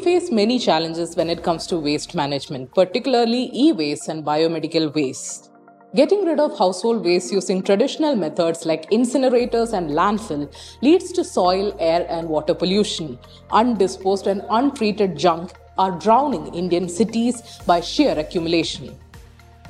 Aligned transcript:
We 0.00 0.04
face 0.04 0.30
many 0.30 0.58
challenges 0.58 1.14
when 1.14 1.28
it 1.28 1.42
comes 1.42 1.66
to 1.66 1.76
waste 1.76 2.14
management, 2.14 2.74
particularly 2.74 3.50
e 3.52 3.70
waste 3.72 4.08
and 4.08 4.24
biomedical 4.24 4.94
waste. 4.94 5.50
Getting 5.94 6.24
rid 6.24 6.40
of 6.40 6.58
household 6.58 7.04
waste 7.04 7.30
using 7.30 7.62
traditional 7.62 8.16
methods 8.16 8.64
like 8.64 8.88
incinerators 8.88 9.74
and 9.74 9.90
landfill 9.90 10.50
leads 10.80 11.12
to 11.12 11.22
soil, 11.22 11.76
air, 11.78 12.06
and 12.08 12.30
water 12.30 12.54
pollution. 12.54 13.18
Undisposed 13.50 14.26
and 14.26 14.42
untreated 14.48 15.18
junk 15.18 15.52
are 15.76 15.98
drowning 15.98 16.54
Indian 16.54 16.88
cities 16.88 17.42
by 17.66 17.82
sheer 17.82 18.18
accumulation. 18.18 18.98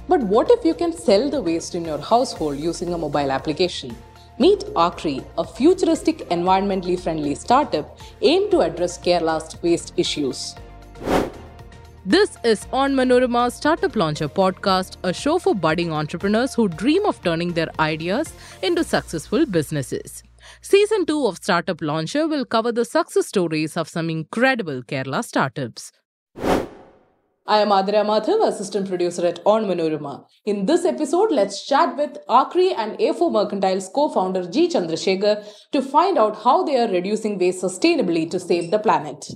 But 0.06 0.22
what 0.22 0.48
if 0.52 0.64
you 0.64 0.74
can 0.74 0.92
sell 0.92 1.28
the 1.28 1.42
waste 1.42 1.74
in 1.74 1.84
your 1.84 1.98
household 1.98 2.60
using 2.60 2.94
a 2.94 2.98
mobile 2.98 3.32
application? 3.32 3.96
Meet 4.40 4.60
Aakri, 4.74 5.22
a 5.36 5.44
futuristic, 5.44 6.20
environmentally 6.30 6.98
friendly 6.98 7.34
startup 7.34 7.98
aimed 8.22 8.50
to 8.52 8.60
address 8.60 8.96
Kerala's 8.98 9.62
waste 9.62 9.92
issues. 9.98 10.54
This 12.06 12.38
is 12.42 12.64
Onmanorama 12.72 13.52
Startup 13.52 13.94
Launcher 13.94 14.30
podcast, 14.30 14.96
a 15.04 15.12
show 15.12 15.38
for 15.38 15.54
budding 15.54 15.92
entrepreneurs 15.92 16.54
who 16.54 16.68
dream 16.68 17.04
of 17.04 17.22
turning 17.22 17.52
their 17.52 17.68
ideas 17.78 18.32
into 18.62 18.82
successful 18.82 19.44
businesses. 19.44 20.22
Season 20.62 21.04
2 21.04 21.26
of 21.26 21.36
Startup 21.36 21.78
Launcher 21.82 22.26
will 22.26 22.46
cover 22.46 22.72
the 22.72 22.86
success 22.86 23.26
stories 23.26 23.76
of 23.76 23.90
some 23.90 24.08
incredible 24.08 24.82
Kerala 24.82 25.22
startups. 25.22 25.92
I 27.50 27.58
am 27.62 27.70
Adira 27.70 28.06
Madhav, 28.06 28.46
assistant 28.46 28.88
producer 28.88 29.26
at 29.26 29.44
Onmanorama. 29.44 30.24
In 30.44 30.66
this 30.66 30.84
episode, 30.84 31.32
let's 31.32 31.66
chat 31.66 31.96
with 31.96 32.16
Aakri 32.28 32.72
and 32.78 32.96
A4 32.98 33.28
Mercantile's 33.36 33.88
co-founder 33.92 34.48
G. 34.48 34.68
Chandrashekhar 34.68 35.44
to 35.72 35.82
find 35.82 36.16
out 36.16 36.44
how 36.44 36.62
they 36.62 36.76
are 36.76 36.86
reducing 36.86 37.40
waste 37.40 37.64
sustainably 37.64 38.30
to 38.30 38.38
save 38.38 38.70
the 38.70 38.78
planet. 38.78 39.26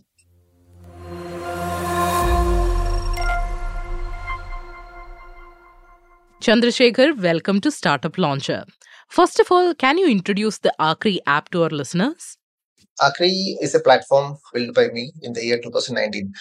Chandrashekhar, 6.41 7.21
welcome 7.21 7.61
to 7.63 7.73
Startup 7.73 8.17
Launcher. 8.17 8.65
First 9.09 9.41
of 9.41 9.51
all, 9.51 9.75
can 9.75 9.99
you 9.99 10.07
introduce 10.09 10.59
the 10.59 10.73
Aakri 10.79 11.19
app 11.27 11.51
to 11.51 11.65
our 11.65 11.71
listeners? 11.71 12.39
Aakri 13.01 13.57
is 13.61 13.75
a 13.75 13.81
platform 13.81 14.39
built 14.53 14.75
by 14.75 14.89
me 14.89 15.13
in 15.23 15.33
the 15.33 15.45
year 15.45 15.61
2019. 15.61 16.33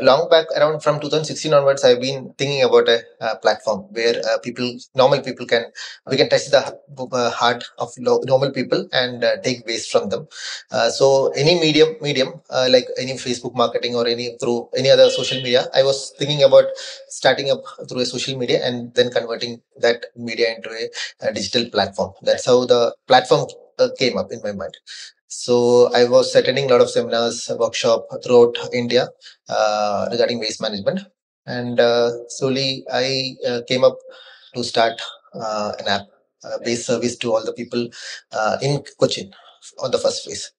Long 0.00 0.28
back, 0.28 0.46
around 0.56 0.80
from 0.82 1.00
2016 1.00 1.52
onwards, 1.54 1.84
I've 1.84 2.00
been 2.00 2.34
thinking 2.38 2.62
about 2.62 2.88
a, 2.88 3.02
a 3.20 3.36
platform 3.36 3.86
where 3.90 4.20
uh, 4.28 4.38
people, 4.38 4.76
normal 4.94 5.20
people, 5.22 5.46
can 5.46 5.64
we 6.06 6.16
can 6.16 6.28
touch 6.28 6.46
the 6.50 6.78
uh, 7.12 7.30
heart 7.30 7.64
of 7.78 7.90
normal 7.98 8.50
people 8.50 8.88
and 8.92 9.24
uh, 9.24 9.36
take 9.42 9.66
waste 9.66 9.90
from 9.90 10.08
them. 10.08 10.26
Uh, 10.70 10.90
so 10.90 11.28
any 11.36 11.58
medium, 11.60 11.96
medium 12.00 12.40
uh, 12.50 12.68
like 12.70 12.86
any 12.98 13.14
Facebook 13.14 13.54
marketing 13.54 13.94
or 13.94 14.06
any 14.06 14.36
through 14.40 14.68
any 14.76 14.90
other 14.90 15.10
social 15.10 15.38
media, 15.38 15.66
I 15.74 15.82
was 15.82 16.12
thinking 16.18 16.42
about 16.42 16.64
starting 17.08 17.50
up 17.50 17.62
through 17.88 18.00
a 18.00 18.06
social 18.06 18.38
media 18.38 18.64
and 18.66 18.94
then 18.94 19.10
converting 19.10 19.60
that 19.80 20.06
media 20.16 20.54
into 20.54 20.70
a, 20.70 21.28
a 21.28 21.32
digital 21.32 21.68
platform. 21.70 22.12
That's 22.22 22.46
how 22.46 22.64
the 22.66 22.94
platform 23.06 23.46
uh, 23.78 23.88
came 23.98 24.18
up 24.18 24.32
in 24.32 24.40
my 24.42 24.52
mind. 24.52 24.76
So 25.34 25.90
I 25.94 26.04
was 26.04 26.34
attending 26.34 26.66
a 26.66 26.72
lot 26.74 26.82
of 26.82 26.90
seminars, 26.90 27.50
workshop 27.58 28.06
throughout 28.22 28.54
India 28.74 29.08
uh, 29.48 30.06
regarding 30.10 30.40
waste 30.40 30.60
management, 30.60 31.00
and 31.46 31.80
uh, 31.80 32.10
slowly 32.28 32.84
I 32.92 33.34
uh, 33.48 33.60
came 33.66 33.82
up 33.82 33.96
to 34.54 34.62
start 34.62 35.00
uh, 35.34 35.72
an 35.78 35.88
app 35.88 36.02
based 36.62 36.86
service 36.86 37.16
to 37.16 37.32
all 37.32 37.42
the 37.42 37.54
people 37.54 37.88
uh, 38.32 38.58
in 38.60 38.84
Cochin 39.00 39.32
on 39.82 39.90
the 39.90 39.98
first 39.98 40.26
phase. 40.26 40.52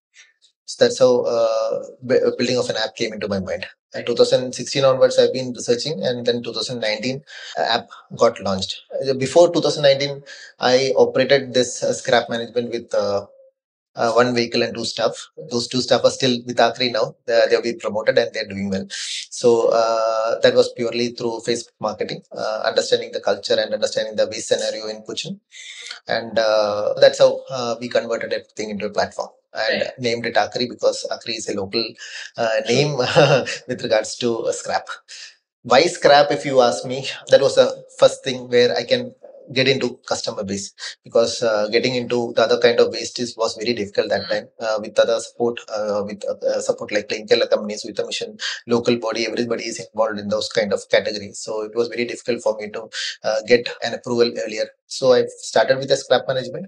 So 0.65 0.83
that's 0.83 0.97
how 0.97 1.21
uh, 1.21 1.83
building 2.07 2.57
of 2.57 2.67
an 2.71 2.77
app 2.77 2.95
came 2.95 3.13
into 3.13 3.27
my 3.27 3.39
mind. 3.39 3.67
In 3.93 4.05
2016 4.05 4.83
onwards, 4.83 5.19
I've 5.19 5.33
been 5.33 5.53
researching, 5.53 6.03
and 6.03 6.25
then 6.25 6.41
2019 6.41 7.21
app 7.57 7.89
got 8.17 8.39
launched. 8.39 8.81
Before 9.19 9.53
2019, 9.53 10.23
I 10.59 10.93
operated 10.97 11.53
this 11.53 11.81
scrap 11.99 12.27
management 12.27 12.71
with 12.71 12.91
uh, 13.95 14.11
one 14.13 14.33
vehicle 14.33 14.63
and 14.63 14.73
two 14.73 14.85
staff. 14.85 15.13
Those 15.51 15.67
two 15.67 15.81
staff 15.81 16.01
are 16.03 16.11
still 16.11 16.39
with 16.45 16.57
Aakri 16.57 16.91
now. 16.91 17.15
They, 17.25 17.33
have 17.51 17.63
been 17.63 17.79
promoted 17.79 18.17
and 18.17 18.33
they're 18.33 18.47
doing 18.47 18.69
well. 18.69 18.87
So 18.89 19.69
uh, 19.69 20.39
that 20.41 20.55
was 20.55 20.71
purely 20.73 21.09
through 21.09 21.41
Facebook 21.47 21.73
marketing, 21.79 22.23
uh, 22.35 22.63
understanding 22.65 23.11
the 23.11 23.21
culture 23.21 23.55
and 23.57 23.73
understanding 23.73 24.15
the 24.15 24.27
base 24.27 24.47
scenario 24.47 24.87
in 24.87 25.03
Cochin. 25.03 25.39
And 26.07 26.37
uh, 26.37 26.93
that's 26.99 27.19
how 27.19 27.41
uh, 27.49 27.75
we 27.79 27.89
converted 27.89 28.33
everything 28.33 28.69
into 28.69 28.87
a 28.87 28.89
platform 28.89 29.29
and 29.53 29.81
right. 29.81 29.99
named 29.99 30.25
it 30.25 30.35
Aakri 30.35 30.67
because 30.69 31.05
Aakri 31.11 31.37
is 31.37 31.47
a 31.49 31.55
local 31.55 31.85
uh, 32.37 32.49
name 32.67 32.97
with 33.67 33.83
regards 33.83 34.15
to 34.17 34.51
scrap. 34.51 34.87
Why 35.61 35.83
scrap, 35.83 36.31
if 36.31 36.45
you 36.45 36.59
ask 36.61 36.85
me? 36.85 37.07
That 37.29 37.39
was 37.39 37.55
the 37.55 37.85
first 37.97 38.23
thing 38.23 38.49
where 38.49 38.75
I 38.75 38.83
can 38.83 39.13
get 39.51 39.67
into 39.67 39.99
customer 40.07 40.43
base. 40.43 40.73
Because 41.03 41.41
uh, 41.43 41.67
getting 41.69 41.95
into 41.95 42.33
the 42.35 42.43
other 42.43 42.59
kind 42.59 42.79
of 42.79 42.91
waste 42.91 43.19
is, 43.19 43.35
was 43.37 43.55
very 43.55 43.73
difficult 43.73 44.09
that 44.09 44.29
time 44.29 44.47
uh, 44.59 44.79
with 44.81 44.97
other 44.99 45.19
support 45.19 45.59
uh, 45.69 46.03
with 46.05 46.23
uh, 46.25 46.61
support 46.61 46.91
like 46.91 47.07
Kerala 47.09 47.49
companies 47.49 47.83
with 47.85 47.99
a 47.99 48.05
mission 48.05 48.37
local 48.67 48.97
body 48.97 49.25
everybody 49.27 49.63
is 49.65 49.79
involved 49.79 50.19
in 50.19 50.29
those 50.29 50.49
kind 50.49 50.73
of 50.73 50.81
categories. 50.89 51.39
So 51.39 51.61
it 51.63 51.75
was 51.75 51.87
very 51.87 52.05
difficult 52.05 52.41
for 52.41 52.55
me 52.59 52.69
to 52.71 52.89
uh, 53.23 53.41
get 53.47 53.67
an 53.83 53.93
approval 53.93 54.31
earlier. 54.45 54.67
So 54.87 55.13
i 55.13 55.23
started 55.39 55.77
with 55.77 55.91
a 55.91 55.97
scrap 55.97 56.27
management 56.27 56.67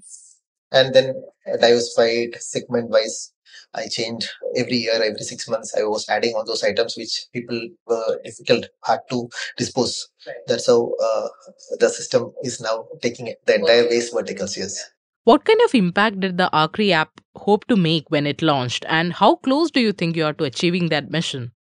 and 0.72 0.94
then 0.94 1.14
diversified 1.62 2.42
segment 2.42 2.90
wise 2.90 3.32
I 3.74 3.88
changed 3.88 4.30
every 4.56 4.78
year, 4.78 5.02
every 5.02 5.20
six 5.20 5.48
months. 5.48 5.76
I 5.78 5.84
was 5.84 6.08
adding 6.10 6.36
all 6.36 6.46
those 6.46 6.64
items 6.64 6.96
which 6.98 7.26
people 7.34 7.70
were 7.88 8.20
difficult, 8.24 8.68
hard 8.84 9.02
to 9.10 9.30
dispose. 9.58 10.08
Right. 10.28 10.36
That's 10.48 10.68
how 10.68 10.94
uh, 11.02 11.28
the 11.80 11.90
system 11.90 12.32
is 12.44 12.62
now 12.62 12.86
taking 13.02 13.34
the 13.46 13.56
entire 13.56 13.84
waste 13.90 14.14
verticals. 14.14 14.58
Yes. 14.58 14.80
What 15.24 15.44
kind 15.44 15.60
of 15.66 15.74
impact 15.74 16.20
did 16.20 16.38
the 16.38 16.50
Aakri 16.54 16.92
app 16.92 17.20
hope 17.36 17.66
to 17.66 17.76
make 17.76 18.12
when 18.12 18.28
it 18.28 18.44
launched, 18.44 18.86
and 18.88 19.12
how 19.12 19.38
close 19.38 19.72
do 19.72 19.80
you 19.80 19.92
think 19.92 20.16
you 20.16 20.26
are 20.26 20.34
to 20.34 20.44
achieving 20.44 20.90
that 20.90 21.10
mission? 21.10 21.52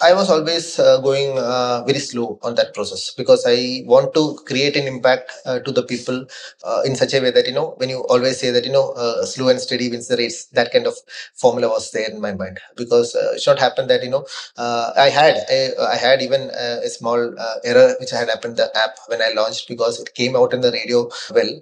I 0.00 0.12
was 0.12 0.28
always 0.28 0.78
uh, 0.78 1.00
going 1.00 1.38
uh, 1.38 1.82
very 1.86 2.00
slow 2.00 2.38
on 2.42 2.56
that 2.56 2.74
process 2.74 3.12
because 3.14 3.44
I 3.46 3.82
want 3.86 4.12
to 4.14 4.38
create 4.44 4.76
an 4.76 4.86
impact 4.88 5.32
uh, 5.46 5.60
to 5.60 5.70
the 5.70 5.84
people 5.84 6.26
uh, 6.64 6.82
in 6.84 6.96
such 6.96 7.14
a 7.14 7.20
way 7.20 7.30
that 7.30 7.46
you 7.46 7.52
know 7.54 7.74
when 7.78 7.88
you 7.88 8.00
always 8.08 8.40
say 8.40 8.50
that 8.50 8.64
you 8.66 8.72
know 8.72 8.90
uh, 8.92 9.24
slow 9.24 9.48
and 9.48 9.60
steady 9.60 9.88
wins 9.88 10.08
the 10.08 10.16
race 10.16 10.46
that 10.46 10.72
kind 10.72 10.86
of 10.88 10.94
formula 11.36 11.68
was 11.68 11.92
there 11.92 12.10
in 12.10 12.20
my 12.20 12.32
mind 12.34 12.58
because 12.76 13.14
uh, 13.14 13.32
it 13.34 13.40
should 13.40 13.58
happen 13.58 13.86
that 13.86 14.02
you 14.02 14.10
know 14.10 14.26
I 14.56 15.10
had 15.10 15.36
I, 15.48 15.70
I 15.92 15.96
had 15.96 16.22
even 16.22 16.50
a 16.50 16.88
small 16.90 17.20
error 17.64 17.94
which 18.00 18.10
had 18.10 18.28
happened 18.28 18.56
the 18.56 18.76
app 18.76 18.96
when 19.06 19.22
I 19.22 19.30
launched 19.34 19.68
because 19.68 20.00
it 20.00 20.14
came 20.14 20.34
out 20.36 20.52
in 20.52 20.60
the 20.60 20.72
radio 20.72 21.08
well. 21.32 21.52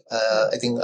I 0.53 0.57
think 0.59 0.81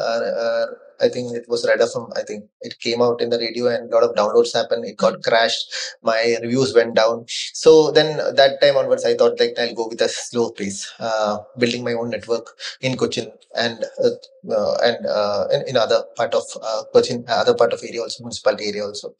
I 1.01 1.09
think 1.09 1.35
it 1.35 1.49
was 1.49 1.67
right 1.67 1.81
from 1.93 2.13
I 2.17 2.23
think 2.23 2.45
it 2.61 2.79
came 2.81 3.01
out 3.01 3.21
in 3.21 3.31
the 3.31 3.39
radio 3.39 3.69
and 3.69 3.91
a 3.91 3.95
lot 3.95 4.05
of 4.05 4.15
downloads 4.15 4.53
happened. 4.55 4.85
It 4.85 4.97
got 4.97 5.23
crashed. 5.23 5.65
My 6.03 6.37
reviews 6.43 6.75
went 6.75 6.95
down. 6.95 7.27
So 7.53 7.91
then 7.91 8.17
that 8.35 8.61
time 8.61 8.77
onwards, 8.77 9.05
I 9.05 9.15
thought 9.15 9.39
like 9.41 9.59
I'll 9.59 9.75
go 9.75 9.89
with 9.89 10.01
a 10.01 10.09
slow 10.09 10.51
pace, 10.51 10.93
uh, 10.99 11.39
building 11.59 11.85
my 11.85 11.93
own 11.93 12.11
network 12.11 12.49
in 12.81 12.97
Cochin 12.97 13.33
and 13.57 13.85
uh, 14.03 14.11
uh 14.53 14.77
and 14.83 15.07
uh, 15.07 15.47
in, 15.53 15.69
in, 15.69 15.77
other 15.77 16.05
part 16.17 16.35
of 16.35 16.45
uh, 16.63 16.83
Cochin, 16.93 17.25
other 17.29 17.55
part 17.55 17.73
of 17.73 17.83
area 17.83 18.03
also 18.03 18.23
municipality 18.23 18.69
area 18.69 18.85
also. 18.85 19.15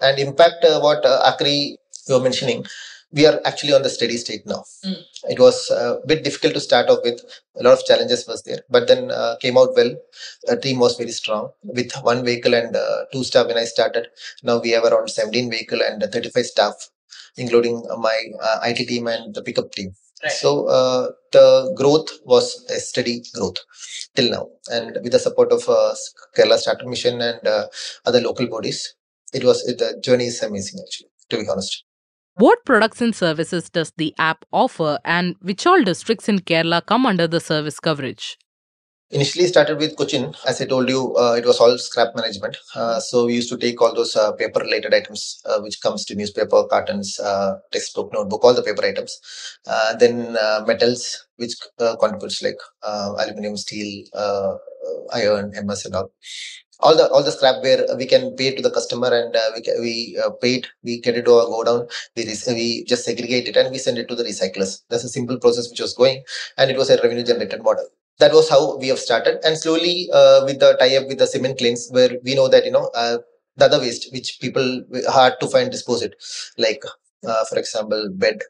And 0.00 0.18
impact 0.18 0.64
uh, 0.64 0.80
what 0.80 1.04
Aakri 1.04 1.76
you 2.08 2.14
were 2.14 2.20
mentioning 2.20 2.64
we 3.12 3.26
are 3.26 3.40
actually 3.44 3.72
on 3.72 3.82
the 3.82 3.90
steady 3.90 4.16
state 4.16 4.46
now. 4.46 4.64
Mm. 4.84 5.02
It 5.30 5.38
was 5.38 5.70
a 5.70 6.00
bit 6.06 6.24
difficult 6.24 6.54
to 6.54 6.60
start 6.60 6.88
off 6.90 7.00
with. 7.02 7.20
A 7.56 7.62
lot 7.62 7.78
of 7.78 7.84
challenges 7.84 8.26
was 8.26 8.42
there, 8.42 8.62
but 8.70 8.86
then 8.86 9.10
uh, 9.10 9.36
came 9.40 9.56
out 9.56 9.74
well. 9.74 9.94
The 10.44 10.56
team 10.56 10.78
was 10.78 10.96
very 10.96 11.12
strong 11.12 11.50
with 11.62 11.92
one 12.02 12.24
vehicle 12.24 12.54
and 12.54 12.76
uh, 12.76 13.04
two 13.12 13.24
staff 13.24 13.46
when 13.46 13.56
I 13.56 13.64
started. 13.64 14.08
Now 14.42 14.60
we 14.60 14.70
have 14.70 14.84
around 14.84 15.08
17 15.08 15.50
vehicle 15.50 15.80
and 15.82 16.02
35 16.02 16.44
staff, 16.46 16.74
including 17.36 17.82
my 17.98 18.18
uh, 18.42 18.60
IT 18.64 18.86
team 18.86 19.06
and 19.06 19.34
the 19.34 19.42
pickup 19.42 19.72
team. 19.72 19.94
Right. 20.22 20.32
So 20.32 20.66
uh, 20.66 21.10
the 21.32 21.72
growth 21.76 22.10
was 22.24 22.64
a 22.68 22.80
steady 22.80 23.22
growth 23.34 23.58
till 24.16 24.30
now, 24.30 24.48
and 24.70 24.98
with 25.02 25.12
the 25.12 25.18
support 25.18 25.52
of 25.52 25.68
uh, 25.68 25.94
Kerala 26.36 26.58
Startup 26.58 26.86
Mission 26.86 27.20
and 27.20 27.46
uh, 27.46 27.68
other 28.04 28.20
local 28.20 28.48
bodies, 28.48 28.94
it 29.32 29.44
was 29.44 29.66
it, 29.68 29.78
the 29.78 30.00
journey 30.02 30.26
is 30.26 30.42
amazing 30.42 30.80
actually. 30.84 31.10
To 31.30 31.38
be 31.38 31.48
honest. 31.48 31.84
What 32.38 32.64
products 32.64 33.00
and 33.00 33.16
services 33.16 33.68
does 33.68 33.92
the 33.96 34.14
app 34.16 34.44
offer, 34.52 35.00
and 35.04 35.34
which 35.42 35.66
all 35.66 35.82
districts 35.82 36.28
in 36.28 36.38
Kerala 36.38 36.86
come 36.86 37.04
under 37.04 37.26
the 37.26 37.40
service 37.40 37.80
coverage? 37.80 38.38
Initially 39.10 39.48
started 39.48 39.78
with 39.78 39.96
Cochin. 39.96 40.36
As 40.46 40.60
I 40.60 40.66
told 40.66 40.88
you, 40.88 41.16
uh, 41.16 41.32
it 41.32 41.44
was 41.44 41.58
all 41.58 41.76
scrap 41.78 42.14
management. 42.14 42.56
Uh, 42.76 43.00
so 43.00 43.26
we 43.26 43.34
used 43.34 43.48
to 43.48 43.56
take 43.56 43.82
all 43.82 43.92
those 43.92 44.14
uh, 44.14 44.30
paper 44.32 44.60
related 44.60 44.94
items, 44.94 45.42
uh, 45.46 45.58
which 45.62 45.80
comes 45.80 46.04
to 46.04 46.14
newspaper, 46.14 46.62
cartons, 46.70 47.18
uh, 47.18 47.56
textbook, 47.72 48.12
notebook, 48.12 48.44
all 48.44 48.54
the 48.54 48.62
paper 48.62 48.84
items. 48.84 49.18
Uh, 49.66 49.96
then 49.96 50.34
metals, 50.64 51.26
which 51.38 51.54
contributes 51.98 52.40
like 52.40 52.58
aluminum, 52.84 53.56
steel, 53.56 54.04
iron, 55.12 55.52
MS 55.66 55.86
and 55.86 55.96
all. 55.96 56.12
All 56.80 56.96
the 56.96 57.08
all 57.10 57.22
the 57.22 57.32
scrap 57.32 57.62
where 57.62 57.84
we 57.96 58.06
can 58.06 58.34
pay 58.36 58.54
to 58.54 58.62
the 58.62 58.70
customer 58.70 59.08
and 59.18 59.34
uh, 59.34 59.50
we 59.54 59.62
we 59.80 60.18
uh, 60.24 60.30
pay 60.42 60.54
it 60.58 60.66
we 60.82 61.00
get 61.00 61.16
it 61.16 61.24
to 61.24 61.38
a 61.38 61.46
go 61.46 61.64
down. 61.64 61.86
We, 62.16 62.24
we 62.48 62.84
just 62.84 63.04
segregate 63.04 63.48
it 63.48 63.56
and 63.56 63.70
we 63.70 63.78
send 63.78 63.98
it 63.98 64.08
to 64.08 64.14
the 64.14 64.24
recyclers. 64.24 64.82
That's 64.88 65.04
a 65.04 65.08
simple 65.08 65.38
process 65.38 65.68
which 65.70 65.80
was 65.80 65.94
going 65.94 66.22
and 66.56 66.70
it 66.70 66.76
was 66.76 66.90
a 66.90 67.00
revenue 67.02 67.24
generated 67.24 67.62
model. 67.62 67.86
That 68.18 68.32
was 68.32 68.48
how 68.48 68.76
we 68.78 68.88
have 68.88 68.98
started. 68.98 69.38
And 69.44 69.56
slowly 69.56 70.08
uh, 70.12 70.42
with 70.44 70.60
the 70.60 70.76
tie 70.78 70.96
up 70.96 71.08
with 71.08 71.18
the 71.18 71.26
cement 71.26 71.60
lanes 71.60 71.88
where 71.90 72.10
we 72.24 72.34
know 72.34 72.48
that 72.48 72.64
you 72.64 72.72
know 72.72 72.90
uh, 72.94 73.18
the 73.56 73.64
other 73.64 73.80
waste 73.80 74.12
which 74.12 74.38
people 74.40 74.82
hard 75.08 75.34
to 75.40 75.48
find 75.48 75.70
dispose 75.70 76.02
it. 76.02 76.14
Like 76.58 76.82
uh, 77.26 77.44
for 77.46 77.58
example 77.58 78.08
bed 78.14 78.40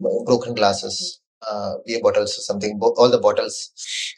broken 0.00 0.54
glasses 0.54 1.20
uh, 1.50 1.74
beer 1.86 2.00
bottles 2.02 2.36
or 2.38 2.42
something 2.42 2.78
all 2.80 3.10
the 3.10 3.18
bottles 3.18 3.70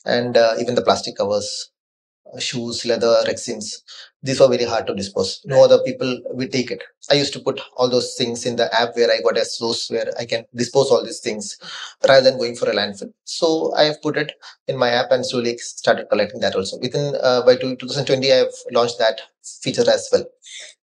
and 0.04 0.36
uh, 0.36 0.54
even 0.58 0.74
the 0.74 0.82
plastic 0.82 1.16
covers 1.16 1.70
shoes, 2.38 2.84
leather, 2.86 3.22
resins. 3.26 3.82
These 4.22 4.40
were 4.40 4.48
very 4.48 4.64
hard 4.64 4.86
to 4.86 4.94
dispose. 4.94 5.40
No 5.44 5.64
other 5.64 5.78
people 5.82 6.20
will 6.30 6.48
take 6.48 6.70
it. 6.70 6.82
I 7.10 7.14
used 7.14 7.32
to 7.32 7.40
put 7.40 7.60
all 7.76 7.88
those 7.88 8.14
things 8.16 8.44
in 8.46 8.56
the 8.56 8.72
app 8.78 8.94
where 8.94 9.10
I 9.10 9.20
got 9.22 9.38
a 9.38 9.44
source 9.44 9.90
where 9.90 10.12
I 10.18 10.26
can 10.26 10.44
dispose 10.54 10.90
all 10.90 11.02
these 11.04 11.20
things 11.20 11.58
rather 12.06 12.30
than 12.30 12.38
going 12.38 12.54
for 12.56 12.68
a 12.70 12.74
landfill. 12.74 13.12
So 13.24 13.72
I 13.74 13.84
have 13.84 14.02
put 14.02 14.16
it 14.18 14.32
in 14.68 14.76
my 14.76 14.90
app 14.90 15.10
and 15.10 15.24
slowly 15.24 15.56
started 15.58 16.08
collecting 16.10 16.40
that 16.40 16.54
also. 16.54 16.78
Within 16.78 17.16
uh, 17.22 17.42
by 17.42 17.56
2020, 17.56 18.32
I 18.32 18.36
have 18.36 18.54
launched 18.72 18.98
that 18.98 19.20
feature 19.62 19.88
as 19.90 20.08
well. 20.12 20.24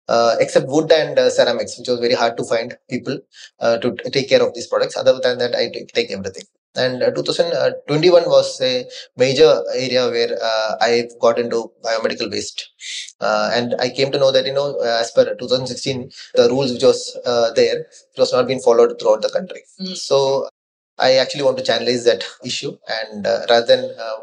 Uh, 0.09 0.35
except 0.41 0.67
wood 0.67 0.91
and 0.91 1.19
uh, 1.19 1.31
ceramics, 1.31 1.79
which 1.79 1.89
was 1.89 2.01
very 2.01 2.15
hard 2.15 2.37
to 2.37 2.45
find 2.45 2.77
people 2.91 3.19
uh, 3.61 3.79
to 3.79 3.95
take 4.11 4.29
care 4.29 4.43
of 4.43 4.53
these 4.53 4.67
products. 4.67 4.97
Other 4.97 5.19
than 5.23 5.39
that, 5.39 5.55
I 5.55 5.71
take 5.95 6.11
everything 6.11 6.45
and 6.75 7.03
uh, 7.03 7.11
2021 7.11 8.25
was 8.27 8.61
a 8.61 8.87
major 9.17 9.63
area 9.75 10.09
where 10.09 10.39
uh, 10.43 10.77
i 10.81 11.09
got 11.21 11.39
into 11.39 11.71
biomedical 11.85 12.31
waste 12.31 12.71
uh, 13.21 13.51
and 13.53 13.75
i 13.79 13.89
came 13.91 14.11
to 14.11 14.19
know 14.19 14.33
that 14.33 14.47
you 14.47 14.55
know 14.55 14.79
as 14.81 15.11
per 15.11 15.25
2016 15.35 16.11
the 16.35 16.49
rules 16.49 16.73
which 16.73 16.83
was 16.83 17.17
uh, 17.27 17.51
there 17.53 17.81
it 17.81 18.19
was 18.19 18.33
not 18.33 18.47
being 18.47 18.61
followed 18.61 18.99
throughout 18.99 19.23
the 19.23 19.29
country 19.29 19.63
mm. 19.81 19.97
so 19.97 20.49
i 20.99 21.13
actually 21.15 21.43
want 21.43 21.59
to 21.59 21.65
channelize 21.65 22.05
that 22.05 22.25
issue 22.45 22.75
and 23.01 23.27
uh, 23.27 23.41
rather 23.51 23.67
than 23.67 23.85
uh, 23.99 24.19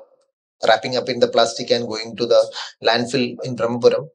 wrapping 0.68 0.98
up 0.98 1.08
in 1.08 1.20
the 1.20 1.28
plastic 1.28 1.70
and 1.72 1.88
going 1.88 2.16
to 2.16 2.26
the 2.26 2.42
landfill 2.88 3.28
in 3.44 3.56
brahmapuram 3.56 4.10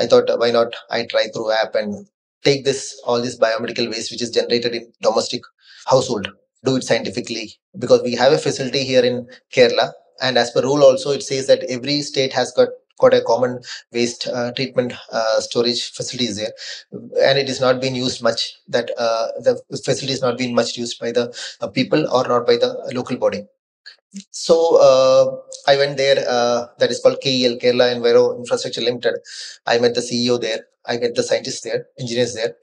i 0.00 0.06
thought 0.06 0.30
why 0.42 0.50
not 0.50 0.74
i 0.90 1.04
try 1.12 1.24
through 1.32 1.50
app 1.52 1.74
and 1.74 2.06
take 2.44 2.64
this 2.64 2.82
all 3.04 3.20
this 3.20 3.38
biomedical 3.38 3.88
waste 3.94 4.10
which 4.10 4.22
is 4.26 4.30
generated 4.38 4.74
in 4.74 4.90
domestic 5.08 5.42
household 5.86 6.28
do 6.64 6.76
it 6.76 6.84
scientifically 6.84 7.54
because 7.78 8.02
we 8.02 8.14
have 8.14 8.32
a 8.32 8.38
facility 8.38 8.84
here 8.84 9.04
in 9.04 9.26
Kerala. 9.54 9.92
And 10.22 10.36
as 10.36 10.50
per 10.50 10.60
rule, 10.62 10.82
also 10.82 11.12
it 11.12 11.22
says 11.22 11.46
that 11.46 11.62
every 11.70 12.02
state 12.02 12.32
has 12.34 12.52
got 12.52 12.68
got 12.98 13.14
a 13.14 13.22
common 13.22 13.60
waste 13.94 14.28
uh, 14.28 14.52
treatment 14.52 14.92
uh, 15.10 15.40
storage 15.40 15.90
facilities 15.92 16.36
there, 16.36 16.52
and 16.92 17.38
it 17.38 17.48
is 17.48 17.58
not 17.60 17.80
being 17.80 17.94
used 17.94 18.22
much. 18.22 18.52
That 18.68 18.90
uh, 18.98 19.28
the 19.40 19.58
facility 19.84 20.12
is 20.12 20.20
not 20.20 20.36
being 20.36 20.54
much 20.54 20.76
used 20.76 21.00
by 21.00 21.12
the 21.12 21.34
uh, 21.62 21.68
people 21.68 22.06
or 22.10 22.28
not 22.28 22.46
by 22.46 22.56
the 22.58 22.76
local 22.94 23.16
body. 23.16 23.46
So 24.30 24.76
uh, 24.76 25.36
I 25.70 25.76
went 25.76 25.96
there. 25.96 26.24
Uh, 26.28 26.66
that 26.78 26.90
is 26.90 27.00
called 27.00 27.20
KEL 27.20 27.56
Kerala 27.58 27.94
Enviro 27.94 28.36
Infrastructure 28.36 28.80
Limited. 28.80 29.14
I 29.66 29.78
met 29.78 29.94
the 29.94 30.00
CEO 30.00 30.40
there. 30.40 30.66
I 30.86 30.96
get 30.96 31.14
the 31.14 31.22
scientists 31.22 31.60
there, 31.62 31.86
engineers 31.98 32.34
there, 32.34 32.56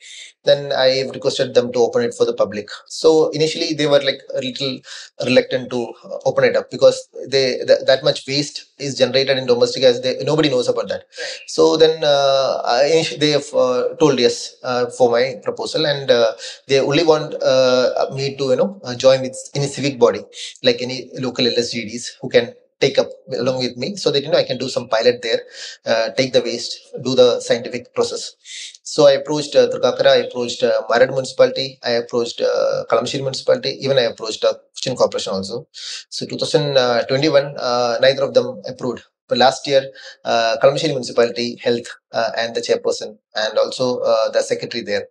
then 0.46 0.72
I 0.72 0.88
have 1.00 1.10
requested 1.12 1.54
them 1.54 1.72
to 1.74 1.80
open 1.80 2.04
it 2.04 2.14
for 2.14 2.25
the 2.25 2.34
public. 2.34 2.69
So 2.88 3.30
initially 3.30 3.74
they 3.74 3.88
were 3.88 4.02
like 4.02 4.22
a 4.36 4.42
little 4.42 4.80
reluctant 5.25 5.69
to 5.72 5.94
uh, 6.04 6.18
open 6.25 6.46
it 6.46 6.56
up 6.56 6.72
because 6.72 7.08
they 7.28 7.58
th- 7.68 7.84
that 7.86 8.04
much 8.04 8.25
waste 8.28 8.66
is 8.80 8.98
generated 8.98 9.38
in 9.38 9.46
domestic 9.46 9.84
as 9.84 10.02
they 10.02 10.18
nobody 10.24 10.50
knows 10.50 10.68
about 10.68 10.88
that. 10.90 11.04
So 11.48 11.78
then 11.78 12.04
uh, 12.04 12.62
I, 12.66 13.06
they 13.19 13.31
have 13.31 13.48
uh, 13.54 13.96
told 14.00 14.19
yes 14.19 14.56
uh, 14.64 14.88
for 14.90 15.12
my 15.12 15.36
proposal, 15.44 15.86
and 15.86 16.10
uh, 16.10 16.34
they 16.68 16.80
only 16.80 17.04
want 17.04 17.36
uh, 17.42 18.08
me 18.14 18.36
to 18.38 18.44
you 18.52 18.56
know 18.56 18.80
join 18.98 19.22
with 19.22 19.38
any 19.56 19.68
civic 19.68 20.00
body 20.00 20.24
like 20.64 20.81
any 20.81 21.10
local 21.19 21.46
LSGDs 21.46 22.18
who 22.22 22.30
can 22.30 22.54
take 22.79 22.97
up 22.97 23.09
along 23.38 23.57
with 23.59 23.75
me 23.77 23.95
so 23.95 24.12
that 24.12 24.24
you 24.24 24.29
know 24.29 24.38
I 24.38 24.44
can 24.44 24.57
do 24.57 24.69
some 24.69 24.88
pilot 24.88 25.21
there, 25.21 25.41
uh, 25.85 26.09
take 26.12 26.33
the 26.33 26.41
waste, 26.41 26.77
do 27.03 27.15
the 27.15 27.39
scientific 27.39 27.94
process. 27.94 28.35
So 28.83 29.07
I 29.07 29.13
approached 29.13 29.56
uh, 29.56 29.68
I 29.83 30.18
approached 30.27 30.63
uh, 30.63 30.81
Marad 30.89 31.09
municipality, 31.09 31.79
I 31.83 31.91
approached 31.91 32.41
uh, 32.41 32.85
Kalamassery 32.89 33.21
municipality, 33.21 33.71
even 33.81 33.97
I 33.97 34.03
approached 34.03 34.44
uh, 34.44 34.53
Cochin 34.75 34.95
corporation 34.95 35.33
also. 35.33 35.68
So 36.09 36.25
2021, 36.25 37.56
uh, 37.57 37.97
neither 38.01 38.24
of 38.24 38.33
them 38.33 38.62
approved. 38.68 39.03
But 39.27 39.39
last 39.39 39.68
year, 39.68 39.83
uh, 40.23 40.57
Kalamassery 40.62 40.89
municipality 40.89 41.57
health 41.62 41.88
uh, 42.13 42.31
and 42.38 42.56
the 42.56 42.62
chairperson 42.62 43.18
and 43.35 43.57
also 43.57 44.00
uh, 44.00 44.30
the 44.31 44.41
secretary 44.41 44.83
there 44.83 45.07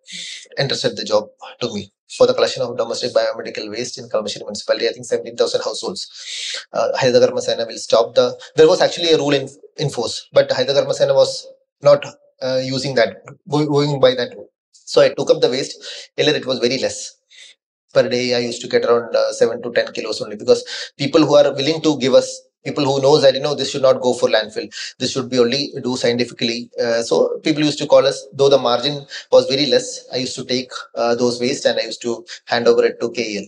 entrusted 0.59 0.97
the 0.97 1.05
job 1.05 1.29
to 1.61 1.73
me 1.75 1.93
for 2.09 2.27
the 2.27 2.35
collection 2.35 2.63
of 2.63 2.77
domestic 2.77 3.13
biomedical 3.13 3.71
waste 3.71 3.99
in 3.99 4.09
Kalamassery 4.09 4.43
municipality. 4.43 4.89
I 4.89 4.93
think 4.93 5.07
17,000 5.07 5.61
households. 5.63 6.67
Uh, 6.73 6.89
Haritha 6.97 7.33
will 7.33 7.79
stop 7.79 8.15
the. 8.15 8.39
There 8.57 8.69
was 8.69 8.81
actually 8.81 9.13
a 9.13 9.19
rule 9.19 9.35
in, 9.35 9.49
in 9.77 9.91
force, 9.91 10.29
but 10.33 10.49
Haritha 10.51 10.87
was 10.87 11.47
not 11.83 12.05
uh, 12.43 12.61
using 12.63 12.95
that, 12.95 13.23
going 13.49 14.01
by 14.01 14.15
that 14.15 14.35
rule. 14.35 14.51
So 14.73 15.03
I 15.03 15.09
took 15.09 15.31
up 15.31 15.41
the 15.41 15.51
waste. 15.51 16.11
Earlier 16.19 16.37
it 16.37 16.47
was 16.47 16.59
very 16.59 16.79
less. 16.79 17.17
Per 17.93 18.09
day, 18.09 18.35
I 18.35 18.39
used 18.39 18.61
to 18.61 18.69
get 18.69 18.85
around 18.85 19.15
uh, 19.17 19.33
7 19.33 19.63
to 19.63 19.73
10 19.73 19.93
kilos 19.93 20.21
only 20.21 20.37
because 20.37 20.65
people 20.99 21.25
who 21.25 21.35
are 21.35 21.55
willing 21.55 21.81
to 21.83 21.99
give 21.99 22.15
us 22.15 22.43
people 22.65 22.85
who 22.85 23.01
knows 23.01 23.23
that 23.23 23.35
you 23.35 23.41
know 23.41 23.55
this 23.55 23.71
should 23.71 23.83
not 23.83 24.01
go 24.01 24.13
for 24.13 24.29
landfill. 24.29 24.69
This 24.99 25.13
should 25.13 25.31
be 25.31 25.39
only 25.39 25.73
do 25.83 25.97
scientifically. 25.97 26.71
Uh, 26.81 27.03
so 27.03 27.39
people 27.45 27.63
used 27.63 27.79
to 27.79 27.87
call 27.87 28.07
us 28.07 28.27
though 28.33 28.49
the 28.49 28.59
margin 28.59 29.07
was 29.35 29.47
very 29.53 29.67
less 29.67 29.87
i 30.13 30.17
used 30.25 30.37
to 30.41 30.45
take 30.45 30.71
uh, 30.95 31.15
those 31.21 31.41
waste 31.41 31.65
and 31.69 31.79
i 31.79 31.85
used 31.91 32.03
to 32.07 32.13
hand 32.53 32.67
over 32.71 32.85
it 32.89 32.97
to 33.01 33.09
kel 33.19 33.45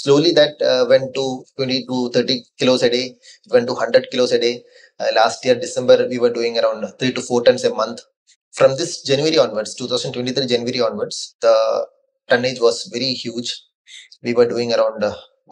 slowly 0.00 0.32
that 0.40 0.54
uh, 0.70 0.84
went 0.92 1.14
to 1.18 1.24
20 1.56 1.86
to 1.90 1.96
30 2.10 2.42
kilos 2.58 2.82
a 2.88 2.90
day 2.96 3.06
it 3.46 3.52
went 3.56 3.66
to 3.66 3.74
100 3.74 4.10
kilos 4.10 4.32
a 4.32 4.38
day. 4.46 4.62
Uh, 5.00 5.10
last 5.14 5.44
year 5.44 5.54
december 5.54 5.96
we 6.12 6.18
were 6.18 6.32
doing 6.38 6.58
around 6.58 6.84
3 6.98 7.12
to 7.12 7.22
4 7.22 7.44
tons 7.44 7.64
a 7.64 7.72
month. 7.74 8.00
From 8.58 8.76
this 8.80 9.02
january 9.02 9.38
onwards 9.38 9.74
2023 9.74 10.46
january 10.52 10.80
onwards 10.80 11.36
the 11.40 11.54
tonnage 12.28 12.60
was 12.60 12.86
very 12.92 13.12
huge. 13.24 13.50
We 14.22 14.34
were 14.34 14.48
doing 14.54 14.72
around 14.72 15.02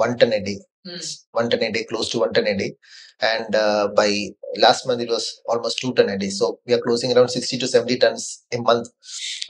uh, 0.04 0.08
1 0.08 0.18
ton 0.18 0.32
a 0.32 0.40
day 0.48 0.58
mm. 0.86 1.18
1 1.32 1.50
ton 1.50 1.62
a 1.62 1.72
day 1.72 1.84
close 1.84 2.08
to 2.10 2.18
1 2.18 2.32
ton 2.32 2.46
a 2.46 2.56
day 2.56 2.70
and 3.20 3.54
uh, 3.54 3.88
by 3.96 4.28
last 4.58 4.86
month 4.86 5.00
it 5.00 5.08
was 5.08 5.40
almost 5.48 5.78
two 5.78 5.92
ton 5.94 6.08
a 6.08 6.18
day. 6.18 6.30
So 6.30 6.60
we 6.66 6.74
are 6.74 6.80
closing 6.80 7.16
around 7.16 7.28
60 7.28 7.58
to 7.58 7.68
70 7.68 7.98
tons 7.98 8.44
a 8.52 8.58
month 8.58 8.88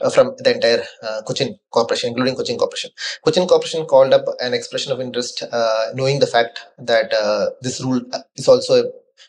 uh, 0.01 0.09
from 0.09 0.35
the 0.37 0.55
entire 0.55 0.83
uh, 1.03 1.21
Cochin 1.27 1.57
Corporation, 1.71 2.09
including 2.09 2.35
Cochin 2.35 2.57
Corporation. 2.57 2.91
Cochin 3.25 3.47
Corporation 3.47 3.85
called 3.85 4.13
up 4.13 4.25
an 4.39 4.53
expression 4.53 4.91
of 4.91 5.01
interest, 5.01 5.43
uh, 5.51 5.85
knowing 5.93 6.19
the 6.19 6.27
fact 6.27 6.59
that 6.77 7.13
uh, 7.13 7.49
this 7.61 7.81
rule 7.81 8.01
is 8.35 8.47
also 8.47 8.83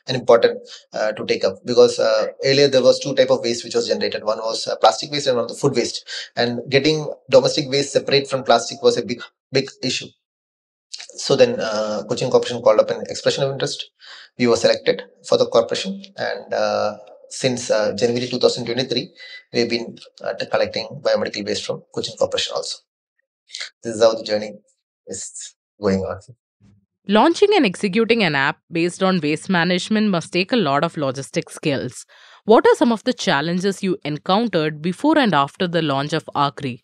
an 0.07 0.15
important 0.15 0.61
uh, 0.95 1.13
to 1.13 1.25
take 1.27 1.45
up 1.45 1.57
because 1.65 1.99
uh, 1.99 2.27
earlier 2.45 2.69
there 2.69 2.83
was 2.83 2.99
two 2.99 3.15
type 3.15 3.31
of 3.31 3.41
waste 3.41 3.65
which 3.65 3.75
was 3.75 3.89
generated 3.89 4.25
one 4.25 4.39
was 4.39 4.67
uh, 4.67 4.77
plastic 4.77 5.11
waste 5.11 5.27
and 5.27 5.37
one 5.37 5.47
the 5.47 5.55
food 5.55 5.75
waste 5.75 6.09
and 6.37 6.61
getting 6.71 7.11
domestic 7.31 7.69
waste 7.69 7.93
separate 7.93 8.29
from 8.29 8.43
plastic 8.43 8.83
was 8.83 8.97
a 8.97 9.05
big 9.05 9.21
big 9.53 9.69
issue 9.83 10.07
so 11.19 11.37
then 11.37 11.59
uh, 11.61 12.03
Cochin 12.09 12.31
Corporation 12.31 12.63
called 12.63 12.81
up 12.81 12.91
an 12.91 13.03
expression 13.09 13.45
of 13.45 13.53
interest. 13.53 13.91
We 14.39 14.47
were 14.47 14.57
selected 14.57 15.03
for 15.29 15.37
the 15.37 15.47
corporation 15.47 16.03
and 16.17 16.55
uh, 16.55 16.99
since 17.29 17.71
uh, 17.71 17.95
January 17.95 18.27
2023, 18.27 19.11
we've 19.53 19.69
been 19.69 19.99
uh, 20.23 20.35
collecting 20.51 20.89
biomedical 21.03 21.45
waste 21.45 21.65
from 21.65 21.83
Cochin 21.95 22.17
Corporation 22.19 22.55
also. 22.57 22.79
This 23.83 23.97
is 23.97 24.03
how 24.03 24.15
the 24.15 24.25
journey 24.25 24.55
is 25.07 25.55
going 25.81 26.01
on. 26.01 26.21
Launching 27.07 27.49
and 27.55 27.65
executing 27.65 28.23
an 28.23 28.35
app 28.35 28.59
based 28.71 29.03
on 29.03 29.21
waste 29.21 29.49
management 29.49 30.11
must 30.11 30.33
take 30.33 30.53
a 30.53 30.57
lot 30.57 30.85
of 30.85 30.95
logistic 30.97 31.51
skills. 31.51 32.05
What 32.45 32.67
are 32.67 32.75
some 32.75 32.93
of 32.93 33.05
the 33.05 33.15
challenges 33.15 33.83
you 33.83 33.97
encountered 34.05 34.83
before 34.83 35.19
and 35.19 35.35
after 35.35 35.67
the 35.67 35.83
launch 35.83 36.13
of 36.13 36.29
Aakri? 36.35 36.83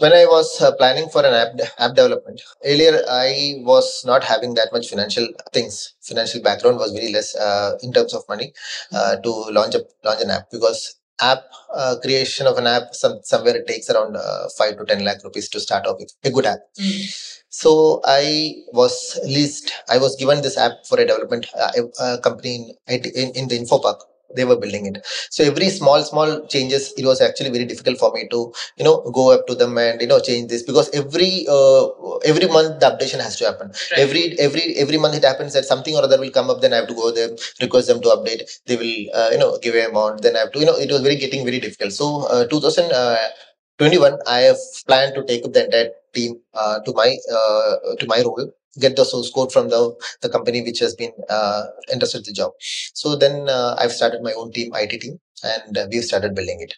When 0.00 0.14
I 0.14 0.24
was 0.24 0.62
uh, 0.62 0.72
planning 0.76 1.10
for 1.10 1.20
an 1.26 1.34
app 1.34 1.52
app 1.78 1.94
development 1.94 2.40
earlier, 2.64 3.02
I 3.06 3.56
was 3.70 4.02
not 4.06 4.24
having 4.24 4.54
that 4.54 4.72
much 4.72 4.88
financial 4.88 5.28
things. 5.52 5.92
Financial 6.00 6.40
background 6.40 6.78
was 6.78 6.92
very 6.92 7.12
less 7.12 7.36
uh, 7.36 7.76
in 7.82 7.92
terms 7.92 8.14
of 8.14 8.22
money 8.26 8.54
uh, 8.94 9.16
to 9.16 9.30
launch 9.56 9.74
a 9.74 9.82
launch 10.02 10.22
an 10.22 10.30
app 10.30 10.50
because 10.50 10.96
app 11.20 11.42
uh, 11.74 11.96
creation 12.02 12.46
of 12.46 12.56
an 12.56 12.66
app 12.66 12.94
some, 12.94 13.18
somewhere 13.22 13.56
it 13.56 13.66
takes 13.66 13.90
around 13.90 14.16
uh, 14.16 14.48
5 14.56 14.78
to 14.78 14.84
10 14.86 15.04
lakh 15.04 15.22
rupees 15.22 15.50
to 15.50 15.60
start 15.60 15.86
off 15.86 15.98
with 15.98 16.12
a 16.24 16.30
good 16.30 16.46
app 16.46 16.60
mm. 16.80 17.42
so 17.50 18.00
i 18.06 18.54
was 18.72 19.20
leased 19.26 19.70
i 19.90 19.98
was 19.98 20.16
given 20.16 20.40
this 20.40 20.56
app 20.56 20.72
for 20.88 20.98
a 20.98 21.06
development 21.06 21.46
uh, 21.54 22.16
company 22.24 22.74
in, 22.88 23.04
in, 23.22 23.28
in 23.34 23.48
the 23.48 23.58
Infopark 23.58 24.00
they 24.36 24.44
were 24.44 24.56
building 24.56 24.86
it. 24.86 24.98
So 25.30 25.44
every 25.44 25.68
small 25.68 26.02
small 26.02 26.46
changes 26.46 26.92
it 26.96 27.04
was 27.04 27.20
actually 27.20 27.50
very 27.50 27.64
difficult 27.64 27.98
for 27.98 28.12
me 28.12 28.28
to 28.30 28.52
you 28.76 28.84
know 28.84 28.96
go 29.18 29.32
up 29.32 29.46
to 29.48 29.54
them 29.54 29.76
and 29.78 30.00
you 30.00 30.06
know 30.06 30.20
change 30.20 30.48
this 30.50 30.62
because 30.62 30.90
every 30.90 31.46
uh, 31.48 31.84
every 32.24 32.46
month 32.56 32.80
the 32.80 32.86
updation 32.92 33.20
has 33.20 33.36
to 33.36 33.44
happen. 33.46 33.68
Right. 33.92 34.00
every 34.06 34.22
every 34.46 34.64
every 34.84 34.98
month 34.98 35.14
it 35.20 35.24
happens 35.24 35.52
that 35.54 35.64
something 35.64 35.94
or 35.96 36.02
other 36.02 36.18
will 36.20 36.30
come 36.38 36.50
up 36.50 36.60
then 36.60 36.72
i 36.72 36.76
have 36.76 36.88
to 36.88 36.94
go 36.94 37.10
there 37.10 37.30
request 37.60 37.88
them 37.88 38.00
to 38.02 38.08
update. 38.16 38.42
They 38.66 38.76
will 38.76 38.96
uh, 39.18 39.28
you 39.32 39.38
know 39.38 39.58
give 39.62 39.74
an 39.74 39.90
amount 39.90 40.22
then 40.22 40.36
i 40.36 40.40
have 40.40 40.52
to 40.52 40.58
you 40.60 40.66
know 40.66 40.76
it 40.76 40.90
was 40.90 41.00
very 41.02 41.16
getting 41.16 41.44
very 41.44 41.60
difficult. 41.60 41.92
So 41.92 42.26
uh, 42.26 42.46
2021 42.46 44.18
i 44.26 44.40
have 44.40 44.58
planned 44.86 45.14
to 45.14 45.22
take 45.24 45.44
up 45.44 45.52
the 45.52 45.64
entire 45.64 45.90
team 46.14 46.32
uh, 46.54 46.80
to 46.80 46.92
my 46.92 47.10
uh, 47.38 47.74
to 48.00 48.06
my 48.06 48.20
role 48.26 48.50
get 48.78 48.96
the 48.96 49.04
source 49.04 49.30
code 49.30 49.52
from 49.52 49.68
the 49.68 49.94
the 50.22 50.28
company 50.28 50.62
which 50.62 50.78
has 50.78 50.94
been 50.94 51.12
uh, 51.28 51.64
interested 51.92 52.18
in 52.18 52.24
the 52.26 52.32
job. 52.32 52.52
So 52.94 53.16
then 53.16 53.48
uh, 53.48 53.74
i've 53.78 53.92
started 53.92 54.22
my 54.22 54.32
own 54.32 54.52
team 54.52 54.72
it 54.74 55.00
team 55.00 55.18
and 55.42 55.78
uh, 55.78 55.86
we've 55.90 56.04
started 56.04 56.34
building 56.34 56.58
it. 56.60 56.74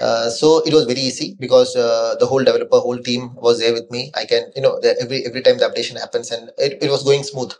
Uh, 0.00 0.28
so 0.30 0.62
it 0.64 0.72
was 0.72 0.84
very 0.86 1.00
easy 1.00 1.36
because 1.38 1.74
uh, 1.76 2.14
the 2.18 2.26
whole 2.26 2.42
developer 2.42 2.78
whole 2.78 2.98
team 2.98 3.34
was 3.36 3.58
there 3.60 3.72
with 3.72 3.90
me. 3.90 4.10
I 4.14 4.24
can 4.24 4.50
you 4.56 4.62
know 4.62 4.78
the, 4.80 4.96
every 5.00 5.24
every 5.26 5.42
time 5.42 5.58
the 5.58 5.68
updation 5.68 5.98
happens 5.98 6.30
and 6.30 6.50
it, 6.58 6.78
it 6.82 6.90
was 6.90 7.02
going 7.04 7.22
smooth 7.24 7.52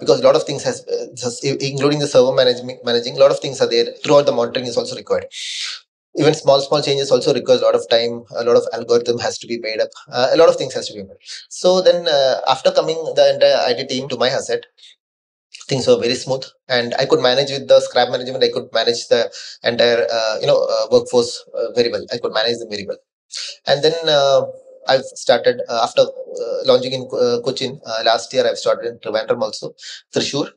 because 0.00 0.20
a 0.20 0.24
lot 0.24 0.36
of 0.36 0.44
things 0.44 0.62
has 0.64 0.84
uh, 0.88 1.06
including 1.60 1.98
the 1.98 2.06
server 2.06 2.32
managing 2.32 2.78
managing 2.84 3.16
a 3.16 3.20
lot 3.20 3.30
of 3.30 3.40
things 3.40 3.60
are 3.60 3.68
there. 3.70 3.92
Throughout 4.04 4.26
the 4.26 4.32
monitoring 4.32 4.66
is 4.66 4.76
also 4.76 4.96
required 4.96 5.26
even 6.16 6.34
small 6.34 6.60
small 6.60 6.82
changes 6.82 7.10
also 7.10 7.32
requires 7.32 7.60
a 7.62 7.64
lot 7.64 7.74
of 7.74 7.88
time. 7.88 8.24
A 8.36 8.44
lot 8.44 8.56
of 8.56 8.66
algorithm 8.72 9.18
has 9.18 9.38
to 9.38 9.46
be 9.46 9.58
made 9.58 9.80
up. 9.80 9.90
Uh, 10.10 10.28
a 10.32 10.36
lot 10.36 10.48
of 10.48 10.56
things 10.56 10.74
has 10.74 10.88
to 10.88 10.94
be 10.94 11.02
made 11.02 11.16
so 11.48 11.80
then 11.80 12.06
uh, 12.08 12.40
after 12.48 12.70
coming 12.72 12.96
the 13.16 13.34
entire 13.34 13.76
it 13.78 13.88
team 13.88 14.08
to 14.08 14.16
my 14.16 14.28
asset 14.28 14.64
things 15.68 15.86
were 15.86 15.98
very 15.98 16.14
smooth. 16.14 16.44
And 16.68 16.94
i 16.98 17.04
could 17.06 17.20
manage 17.20 17.50
with 17.50 17.68
the 17.68 17.80
scrap 17.80 18.08
management. 18.10 18.44
I 18.44 18.50
could 18.50 18.68
manage 18.72 19.08
the 19.08 19.30
entire 19.62 20.06
uh, 20.12 20.36
you 20.40 20.46
know 20.46 20.60
uh, 20.74 20.86
workforce 20.90 21.44
uh, 21.54 21.72
very 21.74 21.90
well. 21.90 22.04
I 22.12 22.18
could 22.18 22.32
manage 22.32 22.58
them 22.58 22.70
very 22.70 22.86
well. 22.86 22.98
And 23.66 23.82
then 23.84 23.94
uh, 24.08 24.42
I've 24.88 25.04
started 25.24 25.62
after 25.70 26.04
launching 26.64 26.92
in 26.92 27.08
Cochin 27.08 27.80
last 28.04 28.32
year. 28.32 28.46
I've 28.46 28.58
started 28.58 28.86
in 28.88 28.98
Trivandrum 28.98 29.42
also, 29.42 29.74
Thrissur, 30.14 30.50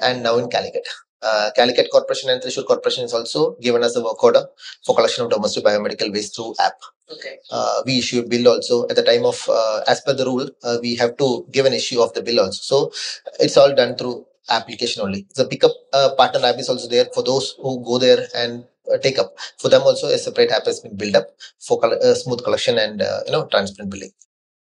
and 0.00 0.22
now 0.22 0.38
in 0.38 0.48
Calicut 0.50 0.86
uh, 1.22 1.50
Calicut 1.56 1.88
Corporation 1.90 2.30
and 2.30 2.42
Thrissur 2.42 2.64
Corporation 2.64 3.04
is 3.04 3.14
also 3.14 3.56
given 3.60 3.82
us 3.82 3.96
a 3.96 4.02
work 4.02 4.22
order 4.22 4.46
for 4.84 4.94
collection 4.94 5.24
of 5.24 5.30
domestic 5.30 5.64
biomedical 5.64 6.12
waste 6.12 6.36
through 6.36 6.54
app. 6.60 6.74
Okay. 7.12 7.38
Uh, 7.50 7.82
we 7.84 7.98
issue 7.98 8.20
a 8.20 8.26
bill 8.26 8.48
also 8.48 8.86
at 8.88 8.96
the 8.96 9.02
time 9.02 9.24
of, 9.24 9.46
uh, 9.48 9.80
as 9.86 10.00
per 10.00 10.14
the 10.14 10.24
rule, 10.24 10.48
uh, 10.64 10.78
we 10.82 10.96
have 10.96 11.16
to 11.18 11.46
give 11.50 11.66
an 11.66 11.72
issue 11.72 12.00
of 12.00 12.12
the 12.14 12.22
bill 12.22 12.40
also. 12.40 12.60
So 12.62 12.92
it's 13.38 13.56
all 13.56 13.74
done 13.74 13.96
through 13.96 14.24
application 14.50 15.02
only. 15.02 15.26
The 15.34 15.46
pickup 15.46 15.72
uh, 15.92 16.14
partner 16.16 16.44
app 16.46 16.58
is 16.58 16.68
also 16.68 16.88
there 16.88 17.06
for 17.14 17.22
those 17.22 17.54
who 17.60 17.84
go 17.84 17.98
there 17.98 18.26
and 18.34 18.64
uh, 18.92 18.98
take 18.98 19.18
up. 19.18 19.36
For 19.58 19.68
them 19.68 19.82
also 19.82 20.08
a 20.08 20.18
separate 20.18 20.50
app 20.50 20.66
has 20.66 20.80
been 20.80 20.96
built 20.96 21.14
up 21.16 21.26
for 21.58 21.78
smooth 22.14 22.42
collection 22.42 22.78
and 22.78 23.00
you 23.26 23.32
know 23.32 23.46
transparent 23.46 23.92
billing. 23.92 24.12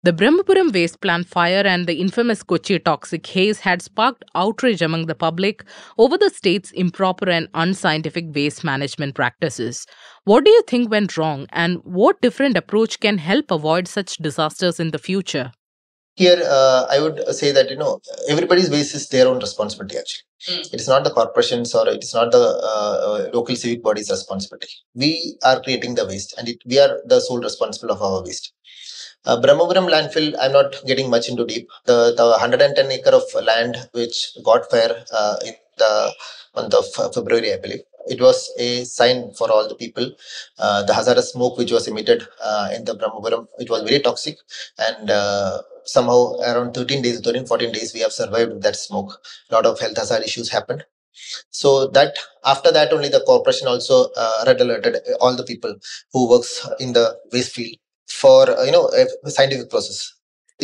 The 0.07 0.13
Brahmapuram 0.13 0.73
waste 0.73 1.01
plant 1.01 1.27
fire 1.27 1.67
and 1.67 1.89
the 1.89 2.01
infamous 2.01 2.45
Kochi 2.45 2.79
toxic 2.79 3.27
haze 3.27 3.59
had 3.59 3.83
sparked 3.83 4.23
outrage 4.37 4.81
among 4.81 5.07
the 5.07 5.17
public 5.17 5.65
over 5.99 6.17
the 6.17 6.31
state's 6.31 6.71
improper 6.71 7.29
and 7.29 7.49
unscientific 7.55 8.27
waste 8.33 8.63
management 8.63 9.17
practices. 9.17 9.85
What 10.23 10.45
do 10.45 10.53
you 10.53 10.63
think 10.63 10.93
went 10.93 11.17
wrong, 11.17 11.49
and 11.51 11.81
what 11.83 12.21
different 12.21 12.57
approach 12.57 13.01
can 13.01 13.19
help 13.19 13.51
avoid 13.51 13.89
such 13.89 14.19
disasters 14.19 14.79
in 14.79 14.93
the 14.93 15.01
future? 15.01 15.51
Here, 16.15 16.41
uh, 16.41 16.87
I 16.89 17.01
would 17.01 17.27
say 17.35 17.51
that 17.51 17.69
you 17.69 17.77
know 17.77 17.99
everybody's 18.29 18.71
waste 18.71 18.95
is 18.95 19.09
their 19.09 19.27
own 19.27 19.41
responsibility. 19.41 19.99
Actually, 19.99 20.63
mm. 20.63 20.73
it 20.73 20.81
is 20.81 20.87
not 20.87 21.03
the 21.03 21.11
corporations 21.11 21.75
or 21.75 21.89
it 21.89 22.05
is 22.05 22.15
not 22.15 22.31
the 22.31 22.39
uh, 22.39 23.31
local 23.35 23.57
civic 23.57 23.83
bodies' 23.83 24.09
responsibility. 24.09 24.69
We 24.95 25.37
are 25.43 25.61
creating 25.61 25.97
the 25.97 26.07
waste, 26.07 26.39
and 26.39 26.49
it, 26.49 26.59
we 26.65 26.79
are 26.79 27.01
the 27.07 27.19
sole 27.19 27.41
responsible 27.41 27.91
of 27.91 28.01
our 28.01 28.23
waste. 28.23 28.53
Uh, 29.27 29.41
Brahmapuram 29.41 29.89
landfill, 29.95 30.35
I'm 30.41 30.53
not 30.53 30.77
getting 30.87 31.11
much 31.11 31.29
into 31.29 31.45
deep. 31.45 31.69
The, 31.85 32.15
the 32.17 32.27
110 32.31 32.93
acre 32.93 33.11
of 33.11 33.25
land 33.45 33.89
which 33.93 34.17
got 34.45 34.71
fire 34.71 35.05
uh, 35.13 35.37
in 35.45 35.55
the 35.79 36.15
month 36.55 36.75
of 36.75 37.13
February, 37.13 37.53
I 37.53 37.59
believe. 37.59 37.81
It 38.09 38.21
was 38.21 38.53
a 38.57 38.85
sign 38.85 39.33
for 39.35 39.51
all 39.51 39.69
the 39.69 39.75
people. 39.75 40.13
Uh, 40.61 40.85
the 40.85 40.95
hazardous 40.95 41.33
smoke 41.33 41.59
which 41.59 41.73
was 41.73 41.89
emitted 41.89 42.29
uh, 42.41 42.71
in 42.73 42.85
the 42.85 42.95
Brahmapuram, 42.95 43.49
it 43.59 43.69
was 43.69 43.83
very 43.83 43.99
toxic 43.99 44.37
and 44.79 45.11
uh, 45.11 45.61
somehow 45.85 46.35
around 46.41 46.75
13 46.75 47.03
days, 47.03 47.21
13, 47.21 47.47
14 47.47 47.73
days, 47.73 47.93
we 47.95 48.01
have 48.01 48.13
survived 48.13 48.63
that 48.63 48.77
smoke. 48.77 49.21
A 49.51 49.55
lot 49.55 49.67
of 49.67 49.81
health 49.81 49.97
hazard 49.97 50.23
issues 50.23 50.51
happened. 50.51 50.85
So 51.51 51.89
that 51.89 52.17
after 52.45 52.71
that 52.71 52.93
only 52.93 53.09
the 53.09 53.25
corporation 53.27 53.67
also 53.67 54.11
uh, 54.17 54.45
red 54.47 54.61
alerted 54.61 54.99
all 55.21 55.35
the 55.35 55.43
people 55.43 55.75
who 56.13 56.31
works 56.31 56.69
in 56.79 56.93
the 56.93 57.19
waste 57.33 57.53
field 57.53 57.77
for 58.09 58.51
uh, 58.51 58.63
you 58.65 58.73
know 58.73 58.91
a 59.25 59.31
scientific 59.31 59.71
process. 59.71 60.13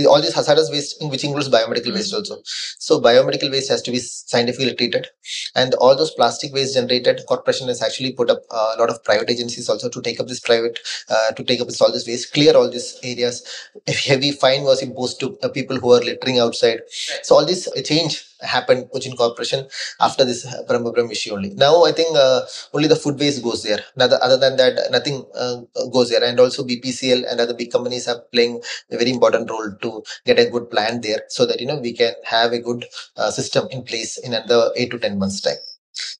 All 0.09 0.23
these 0.23 0.33
hazardous 0.35 0.71
waste 0.71 0.97
which 1.03 1.23
includes 1.23 1.51
biomedical 1.51 1.93
waste 1.93 2.15
also. 2.15 2.41
So 2.79 2.99
biomedical 2.99 3.51
waste 3.51 3.69
has 3.69 3.83
to 3.83 3.91
be 3.91 3.99
scientifically 3.99 4.75
treated. 4.75 5.09
And 5.55 5.75
all 5.75 5.95
those 5.95 6.13
plastic 6.13 6.51
waste 6.55 6.73
generated 6.73 7.21
corporation 7.29 7.69
has 7.69 7.83
actually 7.83 8.13
put 8.13 8.31
up 8.31 8.39
a 8.51 8.77
lot 8.79 8.89
of 8.89 9.05
private 9.05 9.29
agencies 9.29 9.69
also 9.69 9.91
to 9.91 10.01
take 10.01 10.19
up 10.19 10.29
this 10.29 10.41
private 10.41 10.79
uh, 11.11 11.33
to 11.33 11.45
take 11.45 11.61
up 11.61 11.67
this 11.67 11.79
all 11.83 11.93
this 11.93 12.07
waste 12.07 12.33
clear 12.33 12.57
all 12.57 12.71
these 12.71 12.99
areas. 13.03 13.45
A 13.87 13.93
heavy 14.09 14.33
fine 14.33 14.63
was 14.63 14.83
imposed 14.83 15.21
to 15.21 15.37
people 15.53 15.77
who 15.79 15.93
are 15.93 16.01
littering 16.01 16.39
outside. 16.39 16.81
So 17.23 17.37
all 17.37 17.45
this 17.45 17.69
change 17.85 18.25
happened 18.43 18.89
Cochin 18.93 19.17
Corporation 19.17 19.67
after 20.01 20.25
this 20.25 20.47
Brahmapuram 20.69 21.11
issue 21.11 21.33
only. 21.35 21.51
Now 21.51 21.85
I 21.85 21.93
think 21.93 22.17
uh, 22.17 22.43
only 22.73 22.89
the 22.89 22.97
food 22.97 23.19
waste 23.19 23.43
goes 23.43 23.63
there. 23.63 23.81
Other, 23.99 24.37
than 24.37 24.57
that, 24.57 24.91
nothing 24.91 25.25
uh, 25.35 25.63
goes 25.93 26.11
there. 26.11 26.23
And 26.23 26.39
also 26.39 26.65
BPCL 26.65 27.31
and 27.31 27.41
other 27.41 27.55
big 27.55 27.71
companies 27.71 28.09
are 28.09 28.21
playing 28.33 28.61
a 28.91 28.97
very 28.97 29.11
important 29.11 29.51
role 29.51 29.73
to 29.83 30.03
get 30.25 30.39
a 30.39 30.51
good 30.51 30.71
plan 30.71 31.01
there 31.01 31.23
so 31.29 31.47
that 31.47 31.61
you 31.61 31.67
know 31.67 31.79
we 31.79 31.93
can 31.93 32.13
have 32.25 32.53
a 32.53 32.59
good 32.59 32.85
uh, 33.17 33.31
system 33.31 33.69
in 33.71 33.83
place 33.83 34.19
in 34.19 34.35
another 34.35 34.71
eight 34.77 34.91
to 34.91 34.99
ten 34.99 35.19
months 35.19 35.41
time. 35.41 35.57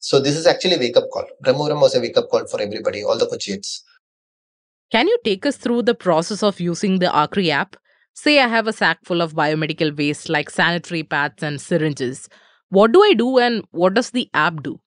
So 0.01 0.21
this 0.21 0.37
is 0.37 0.47
actually 0.47 0.75
a 0.75 0.79
wake 0.79 0.97
up 0.97 1.11
call. 1.11 1.27
Brahmapuram 1.43 1.81
was 1.81 1.95
a 1.95 2.01
wake 2.01 2.17
up 2.17 2.29
call 2.29 2.47
for 2.47 2.61
everybody, 2.61 3.03
all 3.03 3.19
the 3.19 3.27
Kochians. 3.27 3.83
Can 4.91 5.09
you 5.09 5.19
take 5.25 5.47
us 5.47 5.57
through 5.57 5.83
the 5.83 5.95
process 5.95 6.43
of 6.43 6.61
using 6.61 6.99
the 6.99 7.07
Aakri 7.07 7.49
app? 7.49 7.77
Say 8.15 8.39
I 8.39 8.47
have 8.47 8.67
a 8.67 8.73
sack 8.73 8.99
full 9.05 9.23
of 9.23 9.35
biomedical 9.35 9.97
waste 9.97 10.29
like 10.29 10.51
sanitary 10.51 11.03
pads 11.03 11.43
and 11.43 11.61
syringes. 11.61 12.29
What 12.69 12.93
do 12.93 13.03
I 13.03 13.15
do 13.15 13.39
and 13.39 13.65
what 13.71 13.95
does 13.95 14.11
the 14.11 14.29
app 14.35 14.63
do? 14.63 14.81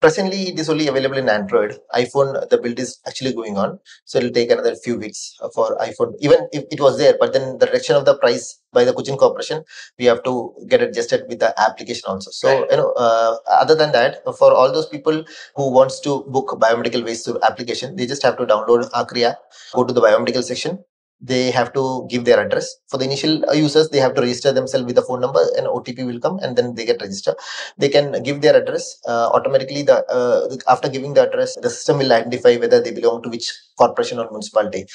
Presently, 0.00 0.48
it 0.48 0.58
is 0.58 0.68
only 0.68 0.88
available 0.88 1.16
in 1.16 1.28
Android. 1.28 1.78
iPhone, 1.94 2.48
the 2.48 2.58
build 2.58 2.78
is 2.78 2.98
actually 3.06 3.32
going 3.32 3.56
on. 3.56 3.78
So 4.04 4.18
it'll 4.18 4.30
take 4.30 4.50
another 4.50 4.74
few 4.74 4.98
weeks 4.98 5.36
for 5.54 5.76
iPhone. 5.78 6.14
Even 6.20 6.48
if 6.52 6.64
it 6.70 6.80
was 6.80 6.98
there, 6.98 7.14
but 7.18 7.32
then 7.32 7.58
the 7.58 7.66
reduction 7.66 7.96
of 7.96 8.04
the 8.04 8.16
price 8.18 8.60
by 8.72 8.84
the 8.84 8.92
Cochin 8.92 9.16
Corporation, 9.16 9.64
we 9.98 10.04
have 10.06 10.22
to 10.24 10.54
get 10.68 10.82
adjusted 10.82 11.24
with 11.28 11.40
the 11.40 11.58
application 11.60 12.04
also. 12.06 12.30
So, 12.30 12.48
right. 12.48 12.70
you 12.70 12.76
know, 12.76 12.92
uh, 12.92 13.36
other 13.48 13.74
than 13.74 13.92
that, 13.92 14.22
for 14.38 14.52
all 14.52 14.72
those 14.72 14.86
people 14.86 15.24
who 15.56 15.70
wants 15.72 16.00
to 16.00 16.24
book 16.28 16.58
biomedical 16.60 17.04
waste 17.04 17.24
through 17.24 17.40
application, 17.42 17.96
they 17.96 18.06
just 18.06 18.22
have 18.22 18.36
to 18.36 18.46
download 18.46 18.90
Aakri 18.92 19.22
app, 19.22 19.38
go 19.74 19.84
to 19.84 19.94
the 19.94 20.00
biomedical 20.00 20.42
section, 20.42 20.84
they 21.20 21.50
have 21.50 21.72
to 21.72 22.06
give 22.10 22.24
their 22.24 22.40
address. 22.44 22.76
For 22.88 22.98
the 22.98 23.04
initial 23.04 23.42
users 23.54 23.88
they 23.90 23.98
have 23.98 24.14
to 24.14 24.20
register 24.20 24.52
themselves 24.52 24.86
with 24.86 24.98
a 24.98 25.02
phone 25.02 25.20
number 25.20 25.42
and 25.56 25.66
otp 25.66 26.04
will 26.06 26.20
come 26.20 26.38
and 26.40 26.56
then 26.56 26.74
they 26.74 26.84
get 26.84 27.00
registered. 27.00 27.36
They 27.78 27.88
can 27.88 28.22
give 28.22 28.40
their 28.42 28.56
address 28.56 28.98
uh, 29.08 29.28
automatically 29.32 29.82
the 29.82 30.04
uh, 30.06 30.56
after 30.68 30.88
giving 30.88 31.14
the 31.14 31.28
address 31.28 31.56
the 31.56 31.70
system 31.70 31.98
will 31.98 32.12
identify 32.12 32.56
whether 32.56 32.80
they 32.82 32.92
belong 32.92 33.22
to 33.22 33.28
which 33.28 33.52
corporation 33.78 34.18
or 34.18 34.28
municipality. 34.30 34.86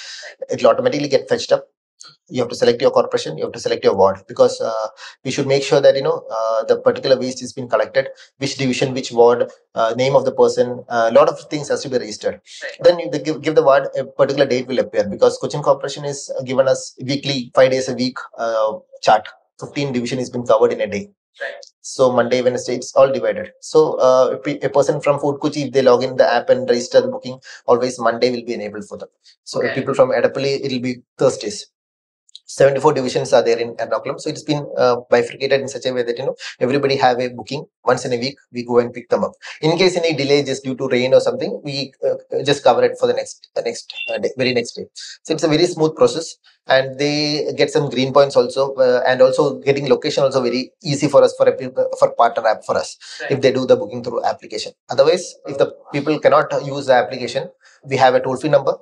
It 0.49 0.61
will 0.61 0.71
automatically 0.71 1.07
get 1.07 1.27
fetched 1.29 1.51
up 1.51 1.67
you 2.31 2.41
have 2.41 2.49
to 2.53 2.55
select 2.61 2.81
your 2.81 2.91
corporation 2.97 3.37
you 3.37 3.43
have 3.43 3.53
to 3.57 3.63
select 3.65 3.83
your 3.83 3.95
ward 3.95 4.17
because 4.27 4.59
uh, 4.61 4.87
we 5.25 5.31
should 5.31 5.47
make 5.47 5.63
sure 5.63 5.81
that 5.85 5.95
you 5.95 6.03
know 6.07 6.17
uh, 6.37 6.63
the 6.63 6.77
particular 6.87 7.17
waste 7.23 7.41
is 7.45 7.53
being 7.53 7.67
collected 7.67 8.07
which 8.37 8.55
division 8.57 8.93
which 8.93 9.11
ward 9.11 9.49
uh, 9.75 9.93
name 10.03 10.15
of 10.15 10.25
the 10.25 10.35
person 10.41 10.83
a 10.89 10.93
uh, 10.93 11.11
lot 11.17 11.29
of 11.33 11.39
things 11.51 11.69
has 11.69 11.83
to 11.83 11.89
be 11.89 11.97
registered 11.97 12.41
right. 12.63 12.77
then 12.81 12.99
you 12.99 13.09
give, 13.27 13.41
give 13.41 13.55
the 13.55 13.63
ward 13.69 13.87
a 13.97 14.05
particular 14.05 14.45
date 14.45 14.67
will 14.67 14.79
appear 14.79 15.07
because 15.15 15.37
cochin 15.37 15.61
corporation 15.61 16.05
is 16.05 16.31
given 16.45 16.67
us 16.67 16.95
weekly 17.11 17.51
five 17.55 17.71
days 17.71 17.89
a 17.89 17.95
week 18.03 18.17
uh, 18.37 18.71
chart 19.01 19.27
15 19.59 19.93
division 19.93 20.19
is 20.19 20.29
been 20.29 20.45
covered 20.45 20.73
in 20.73 20.81
a 20.81 20.87
day 20.87 21.09
Right. 21.41 21.65
So 21.81 22.11
Monday, 22.11 22.41
Wednesday, 22.41 22.75
it's 22.75 22.93
all 22.95 23.11
divided. 23.11 23.51
So 23.61 23.95
uh, 23.95 24.37
a 24.61 24.69
person 24.69 25.01
from 25.01 25.19
Fort 25.19 25.41
Kochi, 25.41 25.63
if 25.63 25.71
they 25.71 25.81
log 25.81 26.03
in 26.03 26.15
the 26.17 26.31
app 26.31 26.49
and 26.49 26.69
register 26.69 27.01
the 27.01 27.07
booking, 27.07 27.39
always 27.65 27.99
Monday 27.99 28.31
will 28.31 28.45
be 28.45 28.53
enabled 28.53 28.87
for 28.87 28.97
them. 28.97 29.09
So 29.43 29.63
okay. 29.63 29.73
people 29.73 29.93
from 29.93 30.09
Edappally, 30.09 30.63
it'll 30.63 30.81
be 30.81 30.97
Thursdays. 31.17 31.67
74 32.55 32.93
divisions 32.93 33.33
are 33.33 33.43
there 33.43 33.59
in 33.59 33.75
Ernakulam. 33.75 34.19
So 34.19 34.29
it's 34.29 34.43
been 34.43 34.65
uh, 34.77 34.97
bifurcated 35.09 35.61
in 35.61 35.67
such 35.67 35.85
a 35.85 35.93
way 35.93 36.03
that, 36.03 36.17
you 36.17 36.25
know, 36.25 36.35
everybody 36.59 36.95
have 36.97 37.19
a 37.19 37.29
booking 37.29 37.65
once 37.85 38.05
in 38.05 38.13
a 38.13 38.17
week, 38.17 38.37
we 38.51 38.63
go 38.63 38.79
and 38.79 38.93
pick 38.93 39.09
them 39.09 39.23
up. 39.23 39.33
In 39.61 39.77
case 39.77 39.95
any 39.95 40.13
delay 40.15 40.43
just 40.43 40.63
due 40.63 40.75
to 40.75 40.87
rain 40.87 41.13
or 41.13 41.21
something, 41.21 41.61
we 41.63 41.93
uh, 42.05 42.43
just 42.43 42.63
cover 42.63 42.83
it 42.83 42.97
for 42.99 43.07
the 43.07 43.13
next, 43.13 43.49
uh, 43.55 43.61
next, 43.61 43.93
uh, 44.09 44.17
day, 44.17 44.31
very 44.37 44.53
next 44.53 44.73
day. 44.73 44.85
So 45.23 45.33
it's 45.33 45.43
a 45.43 45.47
very 45.47 45.65
smooth 45.65 45.95
process 45.95 46.37
and 46.67 46.99
they 46.99 47.51
get 47.57 47.71
some 47.71 47.89
green 47.89 48.13
points 48.13 48.35
also 48.35 48.73
uh, 48.75 49.01
and 49.07 49.21
also 49.21 49.59
getting 49.59 49.89
location 49.89 50.23
also 50.23 50.41
very 50.41 50.71
easy 50.83 51.07
for 51.07 51.23
us 51.23 51.33
for 51.35 51.47
a 51.47 51.55
for 51.99 52.11
partner 52.13 52.47
app 52.47 52.63
for 52.63 52.77
us 52.77 52.97
right. 53.21 53.31
if 53.31 53.41
they 53.41 53.51
do 53.51 53.65
the 53.65 53.75
booking 53.75 54.03
through 54.03 54.23
application 54.23 54.71
otherwise 54.89 55.33
if 55.47 55.57
the 55.57 55.73
people 55.91 56.19
cannot 56.19 56.47
use 56.63 56.85
the 56.85 56.93
application 56.93 57.49
we 57.85 57.97
have 57.97 58.13
a 58.13 58.19
toll 58.19 58.37
free 58.37 58.49
number 58.49 58.75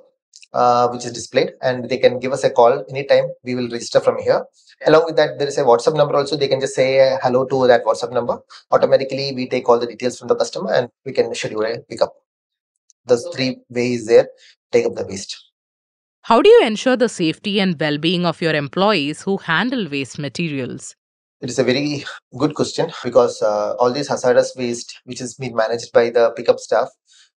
uh, 0.52 0.88
which 0.88 1.04
is 1.04 1.12
displayed 1.12 1.52
and 1.62 1.88
they 1.88 1.98
can 1.98 2.18
give 2.18 2.32
us 2.32 2.44
a 2.44 2.50
call 2.50 2.84
anytime. 2.90 3.24
We 3.44 3.54
will 3.54 3.68
register 3.68 4.00
from 4.00 4.18
here. 4.18 4.44
Along 4.86 5.04
with 5.06 5.16
that 5.16 5.38
there 5.38 5.48
is 5.48 5.58
a 5.58 5.62
whatsapp 5.62 5.96
number 5.96 6.16
also. 6.16 6.36
They 6.36 6.48
can 6.48 6.60
just 6.60 6.74
say 6.74 7.18
hello 7.22 7.44
to 7.46 7.66
that 7.66 7.84
whatsapp 7.84 8.12
number. 8.12 8.38
Automatically 8.70 9.32
we 9.34 9.48
take 9.48 9.68
all 9.68 9.78
the 9.78 9.86
details 9.86 10.18
from 10.18 10.28
the 10.28 10.36
customer 10.36 10.72
and 10.72 10.88
we 11.04 11.12
can 11.12 11.34
schedule 11.34 11.64
a 11.64 11.78
pickup. 11.80 12.14
The 13.06 13.18
three 13.34 13.58
ways 13.68 14.06
there. 14.06 14.28
Take 14.72 14.86
up 14.86 14.94
the 14.94 15.04
waste. 15.04 15.36
How 16.22 16.42
do 16.42 16.48
you 16.48 16.64
ensure 16.64 16.96
the 16.96 17.08
safety 17.08 17.60
and 17.60 17.80
well-being 17.80 18.26
of 18.26 18.40
your 18.40 18.54
employees 18.54 19.22
who 19.22 19.38
handle 19.38 19.88
waste 19.88 20.18
materials? 20.18 20.94
It 21.40 21.48
is 21.48 21.58
a 21.58 21.64
very 21.64 22.04
good 22.36 22.54
question 22.54 22.92
because 23.02 23.40
uh, 23.40 23.72
all 23.78 23.90
these 23.90 24.08
hazardous 24.08 24.54
waste 24.54 25.00
which 25.04 25.22
is 25.22 25.34
being 25.34 25.56
managed 25.56 25.90
by 25.92 26.10
the 26.10 26.30
pickup 26.36 26.58
staff 26.58 26.88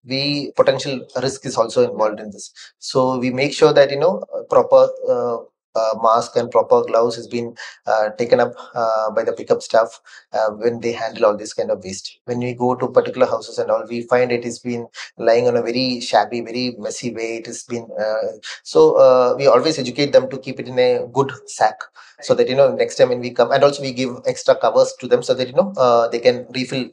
we 0.05 0.51
potential 0.55 1.05
risk 1.22 1.46
is 1.46 1.58
also 1.58 1.89
involved 1.89 2.20
in 2.20 2.31
this 2.31 2.51
so 2.79 3.17
we 3.17 3.29
make 3.29 3.53
sure 3.53 3.74
that 3.74 3.91
you 3.91 4.00
know 4.00 4.24
proper 4.50 4.89
uh, 5.10 5.38
uh, 5.75 5.96
mask 6.03 6.36
and 6.36 6.51
proper 6.51 6.84
gloves 6.84 7.15
has 7.15 7.27
been 7.27 7.55
uh, 7.86 8.10
taken 8.17 8.39
up 8.39 8.53
uh, 8.75 9.10
by 9.12 9.24
the 9.24 9.31
pickup 9.31 9.62
staff 9.62 10.01
uh, 10.34 10.50
when 10.50 10.79
they 10.81 10.91
handle 10.91 11.25
all 11.25 11.38
this 11.38 11.53
kind 11.53 11.72
of 11.72 11.81
waste. 11.84 12.20
When 12.25 12.39
we 12.39 12.53
go 12.53 12.75
to 12.75 12.89
particular 12.89 13.25
houses 13.25 13.58
and 13.58 13.72
all, 13.72 13.86
we 13.88 14.01
find 14.01 14.31
it 14.31 14.43
has 14.43 14.60
been 14.60 14.88
lying 15.17 15.48
on 15.48 15.55
a 15.55 15.62
very 15.62 16.01
shabby, 16.01 16.41
very 16.41 16.75
messy 16.77 17.13
way. 17.13 17.38
It 17.38 17.46
has 17.46 17.63
been 17.63 17.88
uh, 17.98 18.38
so 18.63 18.96
uh, 18.98 19.36
we 19.38 19.48
always 19.48 19.79
educate 19.79 20.12
them 20.12 20.29
to 20.29 20.38
keep 20.38 20.60
it 20.60 20.67
in 20.67 20.77
a 20.77 21.08
good 21.12 21.31
sack 21.48 21.79
so 22.22 22.34
that 22.36 22.50
you 22.50 22.55
know 22.55 22.74
next 22.75 22.96
time 22.96 23.10
when 23.10 23.20
we 23.20 23.31
come 23.31 23.51
and 23.51 23.63
also 23.63 23.81
we 23.81 23.93
give 23.93 24.15
extra 24.25 24.55
covers 24.55 24.93
to 25.00 25.08
them 25.08 25.24
so 25.24 25.34
that 25.34 25.48
you 25.48 25.53
know 25.53 26.10
they 26.12 26.20
can 26.20 26.46
refill 26.53 26.89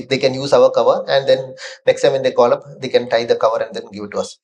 they 0.00 0.18
can 0.18 0.34
use 0.34 0.52
our 0.52 0.70
cover 0.70 1.04
and 1.08 1.28
then 1.28 1.54
next 1.86 2.02
time 2.02 2.12
when 2.12 2.22
they 2.22 2.32
call 2.32 2.52
up 2.52 2.62
they 2.80 2.88
can 2.88 3.08
tie 3.08 3.24
the 3.24 3.36
cover 3.36 3.62
and 3.64 3.74
then 3.74 3.84
give 3.92 4.04
it 4.04 4.10
to 4.10 4.18
us 4.18 4.38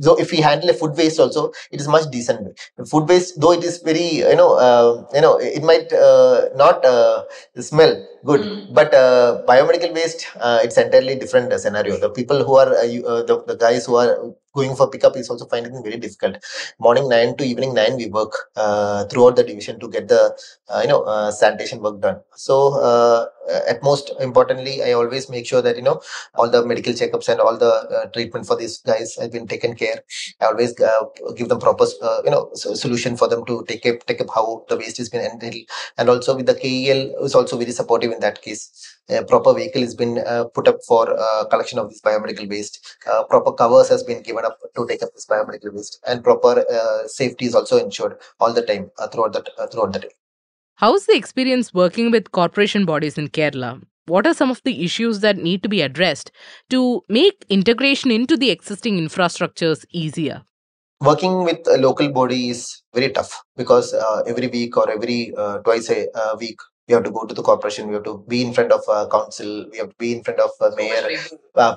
so 0.00 0.16
if 0.16 0.30
we 0.30 0.38
handle 0.38 0.70
a 0.70 0.74
food 0.80 0.96
waste 0.96 1.18
also 1.18 1.52
it 1.70 1.80
is 1.80 1.88
much 1.88 2.06
decent 2.10 2.58
food 2.90 3.08
waste 3.08 3.40
though 3.40 3.52
it 3.52 3.64
is 3.64 3.78
very 3.88 4.08
you 4.32 4.36
know 4.40 4.50
uh, 4.66 5.04
you 5.14 5.20
know 5.20 5.36
it 5.36 5.62
might 5.62 5.92
uh, 5.92 6.48
not 6.56 6.84
uh, 6.84 7.24
smell 7.60 7.92
good 8.24 8.40
mm. 8.40 8.74
but 8.78 8.94
uh, 8.94 9.42
biomedical 9.48 9.92
waste 9.94 10.26
uh, 10.40 10.58
it's 10.62 10.78
entirely 10.78 11.16
different 11.16 11.52
scenario 11.64 11.96
the 11.98 12.10
people 12.10 12.44
who 12.44 12.56
are 12.56 12.72
uh, 12.74 13.22
the, 13.30 13.42
the 13.46 13.56
guys 13.56 13.86
who 13.86 13.96
are 13.96 14.34
going 14.56 14.74
for 14.74 14.88
pickup 14.94 15.16
is 15.22 15.28
also 15.30 15.46
finding 15.52 15.74
it 15.76 15.82
very 15.88 15.98
difficult. 16.04 16.36
Morning 16.78 17.08
9 17.08 17.36
to 17.36 17.44
evening 17.44 17.74
9, 17.74 17.96
we 17.96 18.06
work 18.18 18.34
uh, 18.56 19.04
throughout 19.04 19.36
the 19.36 19.44
division 19.44 19.78
to 19.80 19.88
get 19.88 20.08
the, 20.08 20.22
uh, 20.68 20.80
you 20.82 20.88
know, 20.88 21.02
uh, 21.02 21.30
sanitation 21.30 21.80
work 21.80 22.00
done. 22.00 22.20
So, 22.34 22.54
uh, 22.90 23.26
at 23.68 23.82
most 23.82 24.10
importantly, 24.20 24.82
I 24.82 24.92
always 24.92 25.28
make 25.28 25.46
sure 25.46 25.62
that, 25.62 25.76
you 25.76 25.82
know, 25.82 26.00
all 26.34 26.50
the 26.50 26.64
medical 26.64 26.92
checkups 26.92 27.28
and 27.28 27.40
all 27.40 27.56
the 27.56 27.72
uh, 27.72 28.06
treatment 28.06 28.46
for 28.46 28.56
these 28.56 28.78
guys 28.78 29.16
have 29.16 29.32
been 29.32 29.46
taken 29.46 29.74
care. 29.74 30.02
I 30.40 30.46
always 30.46 30.78
uh, 30.80 31.04
give 31.36 31.48
them 31.48 31.60
proper, 31.60 31.86
you 32.24 32.30
know, 32.30 32.50
solution 32.54 33.16
for 33.16 33.28
them 33.28 33.44
to 33.46 33.64
take 33.68 33.86
up, 33.86 34.06
take 34.06 34.20
up 34.20 34.28
how 34.34 34.64
the 34.68 34.76
waste 34.76 34.98
has 34.98 35.08
been 35.08 35.22
handled. 35.22 35.54
And 35.98 36.08
also 36.08 36.36
with 36.36 36.46
the 36.46 36.54
KEL 36.54 37.24
is 37.24 37.34
also 37.34 37.56
very 37.56 37.72
supportive 37.72 38.12
in 38.12 38.20
that 38.20 38.42
case 38.42 38.96
a 39.08 39.24
proper 39.24 39.54
vehicle 39.54 39.82
has 39.82 39.94
been 39.94 40.18
uh, 40.18 40.44
put 40.44 40.68
up 40.68 40.78
for 40.86 41.16
uh, 41.18 41.44
collection 41.46 41.78
of 41.78 41.88
this 41.88 42.00
biomedical 42.00 42.48
waste 42.48 42.96
uh, 43.10 43.22
proper 43.24 43.52
covers 43.52 43.88
has 43.88 44.02
been 44.02 44.22
given 44.22 44.44
up 44.44 44.58
to 44.74 44.86
take 44.86 45.02
up 45.02 45.12
this 45.14 45.26
biomedical 45.26 45.72
waste 45.72 46.00
and 46.06 46.24
proper 46.24 46.64
uh, 46.70 47.06
safety 47.06 47.46
is 47.46 47.54
also 47.54 47.78
ensured 47.78 48.16
all 48.40 48.52
the 48.52 48.62
time 48.62 48.90
uh, 48.98 49.06
throughout 49.08 49.32
the 49.32 49.44
uh, 49.58 49.66
throughout 49.68 49.92
the 49.92 50.00
day 50.00 50.10
how's 50.76 51.06
the 51.06 51.16
experience 51.16 51.72
working 51.74 52.10
with 52.10 52.32
corporation 52.32 52.84
bodies 52.84 53.18
in 53.18 53.28
kerala? 53.28 53.82
What 54.06 54.26
are 54.26 54.34
some 54.34 54.50
of 54.50 54.62
the 54.64 54.84
issues 54.84 55.20
that 55.20 55.36
need 55.36 55.62
to 55.64 55.68
be 55.68 55.80
addressed 55.80 56.30
to 56.70 57.02
make 57.08 57.44
integration 57.48 58.10
into 58.10 58.36
the 58.36 58.50
existing 58.50 58.98
infrastructures 58.98 59.84
easier? 59.90 60.42
Working 61.00 61.44
with 61.44 61.66
a 61.68 61.76
local 61.78 62.10
body 62.10 62.50
is 62.50 62.82
very 62.94 63.10
tough 63.10 63.42
because 63.56 63.92
uh, 63.92 64.22
every 64.26 64.46
week 64.46 64.76
or 64.76 64.88
every 64.90 65.34
uh, 65.36 65.58
twice 65.58 65.90
a 65.90 66.06
uh, 66.14 66.36
week 66.38 66.56
we 66.88 66.94
have 66.94 67.04
to 67.04 67.10
go 67.10 67.24
to 67.24 67.34
the 67.34 67.42
corporation 67.42 67.88
we 67.88 67.94
have 67.94 68.04
to 68.04 68.24
be 68.28 68.42
in 68.44 68.52
front 68.52 68.72
of 68.72 68.82
uh, 68.88 69.06
council 69.08 69.66
we 69.72 69.78
have 69.78 69.88
to 69.88 69.96
be 69.98 70.12
in 70.16 70.22
front 70.22 70.40
of 70.40 70.50
uh, 70.60 70.70
mayor 70.76 71.02
uh, 71.56 71.74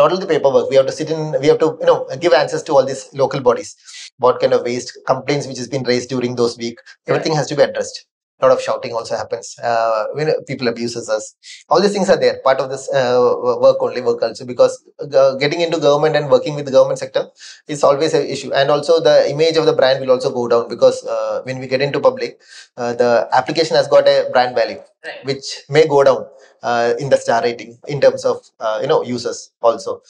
not 0.00 0.12
only 0.12 0.20
the 0.24 0.32
paperwork 0.34 0.70
we 0.70 0.76
have 0.76 0.86
to 0.86 0.92
sit 0.92 1.10
in 1.10 1.38
we 1.40 1.48
have 1.48 1.58
to 1.58 1.76
you 1.80 1.86
know 1.86 2.06
give 2.20 2.32
answers 2.32 2.62
to 2.62 2.72
all 2.72 2.84
these 2.84 3.08
local 3.12 3.40
bodies 3.40 3.76
what 4.18 4.40
kind 4.40 4.52
of 4.52 4.62
waste 4.62 4.98
complaints 5.06 5.46
which 5.46 5.58
has 5.58 5.68
been 5.68 5.82
raised 5.84 6.08
during 6.08 6.34
those 6.36 6.56
week 6.56 6.78
everything 7.06 7.34
has 7.34 7.46
to 7.46 7.56
be 7.56 7.62
addressed 7.62 8.06
a 8.40 8.46
lot 8.46 8.52
of 8.56 8.62
shouting 8.62 8.92
also 8.92 9.16
happens. 9.16 9.58
Uh, 9.62 10.04
when 10.12 10.30
people 10.44 10.68
abuses 10.68 11.08
us. 11.08 11.34
All 11.68 11.80
these 11.80 11.92
things 11.92 12.10
are 12.10 12.18
there 12.18 12.40
part 12.44 12.60
of 12.60 12.70
this 12.70 12.88
uh, 12.92 13.34
work 13.60 13.78
only 13.80 14.00
work 14.00 14.20
culture 14.20 14.44
because 14.44 14.84
uh, 15.00 15.34
getting 15.36 15.60
into 15.60 15.78
government 15.78 16.16
and 16.16 16.30
working 16.30 16.54
with 16.54 16.66
the 16.66 16.70
government 16.70 16.98
sector 16.98 17.28
is 17.66 17.82
always 17.82 18.12
an 18.14 18.26
issue. 18.26 18.52
And 18.52 18.70
also 18.70 19.00
the 19.00 19.30
image 19.30 19.56
of 19.56 19.66
the 19.66 19.72
brand 19.72 20.00
will 20.00 20.10
also 20.10 20.30
go 20.30 20.48
down 20.48 20.68
because 20.68 21.04
uh, 21.06 21.42
when 21.44 21.58
we 21.58 21.66
get 21.66 21.80
into 21.80 22.00
public 22.00 22.40
uh, 22.76 22.92
the 22.94 23.28
application 23.32 23.76
has 23.76 23.88
got 23.88 24.06
a 24.06 24.28
brand 24.32 24.54
value 24.54 24.80
right. 25.04 25.24
which 25.24 25.62
may 25.68 25.86
go 25.86 26.04
down 26.04 26.26
uh, 26.62 26.94
in 26.98 27.08
the 27.08 27.16
star 27.16 27.42
rating 27.42 27.78
in 27.88 28.00
terms 28.00 28.24
of 28.24 28.38
uh, 28.60 28.78
you 28.82 28.88
know 28.88 29.02
users 29.02 29.50
also. 29.62 30.02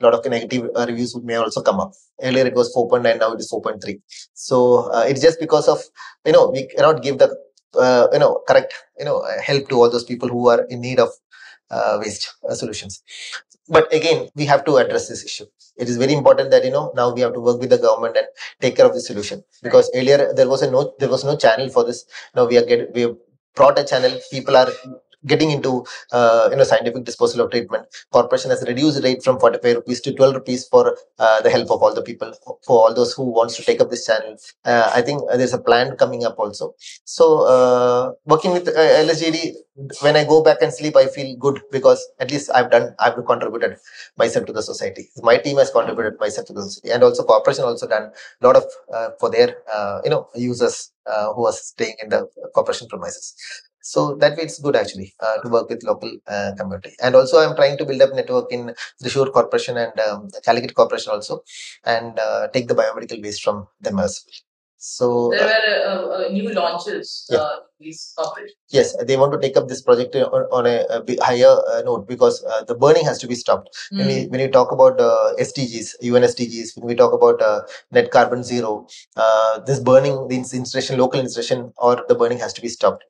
A 0.00 0.04
lot 0.04 0.14
of 0.14 0.24
negative 0.30 0.70
uh, 0.74 0.86
reviews 0.88 1.16
may 1.22 1.36
also 1.36 1.60
come 1.62 1.80
up. 1.80 1.92
Earlier 2.22 2.46
it 2.46 2.54
was 2.54 2.74
4.9 2.74 3.18
now 3.18 3.32
it 3.32 3.40
is 3.40 3.50
4.3 3.52 4.00
so 4.34 4.90
uh, 4.92 5.04
it's 5.08 5.20
just 5.20 5.40
because 5.40 5.66
of 5.66 5.80
you 6.24 6.32
know 6.32 6.48
we 6.50 6.66
cannot 6.68 7.02
give 7.02 7.18
the 7.18 7.36
uh, 7.76 8.08
you 8.12 8.18
know 8.18 8.42
correct 8.48 8.74
you 8.98 9.04
know 9.04 9.22
help 9.42 9.68
to 9.68 9.76
all 9.80 9.90
those 9.90 10.04
people 10.04 10.28
who 10.28 10.48
are 10.48 10.62
in 10.70 10.80
need 10.80 11.00
of 11.00 11.10
uh, 11.70 11.98
waste 12.00 12.34
uh, 12.48 12.54
solutions. 12.54 13.02
But 13.68 13.92
again 13.92 14.28
we 14.34 14.44
have 14.46 14.64
to 14.66 14.76
address 14.76 15.08
this 15.08 15.24
issue. 15.24 15.46
It 15.76 15.88
is 15.88 15.96
very 15.96 16.12
important 16.12 16.50
that 16.50 16.64
you 16.64 16.70
know 16.70 16.92
now 16.94 17.12
we 17.14 17.20
have 17.22 17.34
to 17.34 17.40
work 17.40 17.60
with 17.60 17.70
the 17.70 17.78
government 17.78 18.16
and 18.16 18.26
take 18.60 18.76
care 18.76 18.86
of 18.86 18.94
the 18.94 19.00
solution. 19.00 19.42
Because 19.62 19.90
earlier 19.94 20.32
there 20.34 20.48
was 20.48 20.62
a 20.62 20.70
no 20.70 20.94
there 20.98 21.08
was 21.08 21.24
no 21.24 21.36
channel 21.36 21.68
for 21.68 21.84
this. 21.84 22.04
Now 22.34 22.46
we 22.46 22.58
are 22.58 22.64
getting 22.66 22.92
we 22.94 23.02
have 23.02 23.16
brought 23.54 23.78
a 23.78 23.84
channel. 23.84 24.18
People 24.30 24.56
are 24.56 24.68
getting 25.26 25.50
into 25.50 25.84
uh, 26.12 26.48
you 26.50 26.56
know 26.56 26.64
scientific 26.64 27.04
disposal 27.04 27.40
of 27.42 27.50
treatment. 27.50 27.86
Corporation 28.12 28.50
has 28.50 28.62
reduced 28.66 29.02
rate 29.02 29.22
from 29.22 29.38
45 29.40 29.76
rupees 29.76 30.00
to 30.02 30.12
12 30.12 30.34
rupees 30.34 30.66
for 30.68 30.96
uh, 31.18 31.40
the 31.42 31.50
help 31.50 31.70
of 31.70 31.82
all 31.82 31.94
the 31.94 32.02
people 32.02 32.32
for 32.66 32.78
all 32.82 32.94
those 32.94 33.12
who 33.14 33.24
wants 33.24 33.56
to 33.56 33.62
take 33.62 33.80
up 33.80 33.90
this 33.90 34.06
channel. 34.06 34.36
Uh, 34.64 34.90
i 34.94 35.00
think 35.02 35.20
there's 35.36 35.54
a 35.54 35.58
plan 35.68 35.96
coming 35.96 36.24
up 36.24 36.38
also. 36.38 36.74
So 37.04 37.24
uh, 37.54 38.12
working 38.24 38.52
with 38.52 38.68
uh, 38.68 38.72
LSGD 39.04 39.52
when 40.02 40.16
i 40.16 40.24
go 40.24 40.36
back 40.46 40.58
and 40.62 40.72
sleep 40.72 40.96
i 40.96 41.06
feel 41.14 41.30
good 41.44 41.60
because 41.72 42.00
at 42.20 42.30
least 42.30 42.48
i've 42.54 42.70
done 42.70 42.94
i've 43.00 43.16
contributed 43.30 43.76
myself 44.16 44.46
to 44.46 44.52
the 44.52 44.62
society. 44.62 45.08
My 45.22 45.36
team 45.36 45.56
has 45.58 45.70
contributed 45.70 46.18
myself 46.20 46.46
to 46.48 46.52
the 46.52 46.62
society. 46.62 46.90
And 46.92 47.02
also 47.02 47.24
corporation 47.24 47.64
also 47.64 47.88
done 47.88 48.10
a 48.40 48.46
lot 48.46 48.56
of 48.56 48.64
uh, 48.92 49.10
for 49.18 49.30
their 49.30 49.48
you 50.04 50.10
know 50.10 50.28
users 50.34 50.92
who 51.34 51.46
are 51.46 51.52
staying 51.52 51.96
in 52.02 52.08
the 52.08 52.26
corporation 52.54 52.88
premises 52.88 53.34
so 53.92 54.14
that 54.20 54.36
way 54.36 54.44
it's 54.44 54.58
good 54.66 54.76
actually 54.82 55.08
uh, 55.20 55.36
to 55.42 55.48
work 55.54 55.68
with 55.70 55.82
local 55.90 56.10
uh, 56.26 56.52
community. 56.58 56.92
And 57.02 57.14
also 57.14 57.38
I'm 57.38 57.54
trying 57.56 57.76
to 57.78 57.84
build 57.84 58.02
up 58.02 58.14
network 58.14 58.50
in 58.50 58.74
Thrissur 59.02 59.30
Corporation 59.32 59.76
and 59.76 59.98
um, 60.00 60.30
Calicut 60.44 60.74
Corporation 60.74 61.12
also 61.12 61.42
and 61.84 62.18
uh, 62.18 62.48
take 62.48 62.68
the 62.68 62.74
biomedical 62.74 63.22
waste 63.22 63.42
from 63.42 63.68
them 63.80 63.98
as 63.98 64.24
well. 64.26 64.53
So 64.78 65.30
there 65.30 65.46
were 65.46 65.88
uh, 65.88 66.26
uh, 66.26 66.28
new 66.30 66.52
launches. 66.52 67.26
Yeah. 67.30 67.38
Uh, 67.38 67.56
yes, 68.70 68.94
they 69.04 69.16
want 69.16 69.32
to 69.32 69.38
take 69.38 69.56
up 69.56 69.68
this 69.68 69.82
project 69.82 70.14
on, 70.14 70.42
on 70.52 70.66
a, 70.66 70.84
a, 70.90 71.24
higher 71.24 71.56
uh, 71.72 71.82
note 71.84 72.06
because 72.06 72.44
uh, 72.44 72.64
the 72.64 72.74
burning 72.74 73.04
has 73.04 73.18
to 73.18 73.26
be 73.26 73.34
stopped. 73.34 73.70
Mm. 73.92 73.98
When 73.98 74.06
we 74.06 74.26
when 74.26 74.40
you 74.40 74.48
talk 74.48 74.72
about 74.72 75.00
uh, 75.00 75.32
SDGs, 75.40 75.94
UN 76.02 76.22
SDGs, 76.22 76.76
when 76.76 76.86
we 76.86 76.94
talk 76.94 77.12
about 77.12 77.40
net 77.92 78.10
carbon 78.10 78.42
zero, 78.42 78.86
this 79.66 79.80
burning, 79.80 80.28
the 80.28 80.36
installation, 80.36 80.98
local 80.98 81.20
installation, 81.20 81.72
or 81.76 82.04
the 82.08 82.14
burning 82.14 82.38
has 82.38 82.52
to 82.54 82.60
be 82.60 82.68
stopped. 82.68 83.04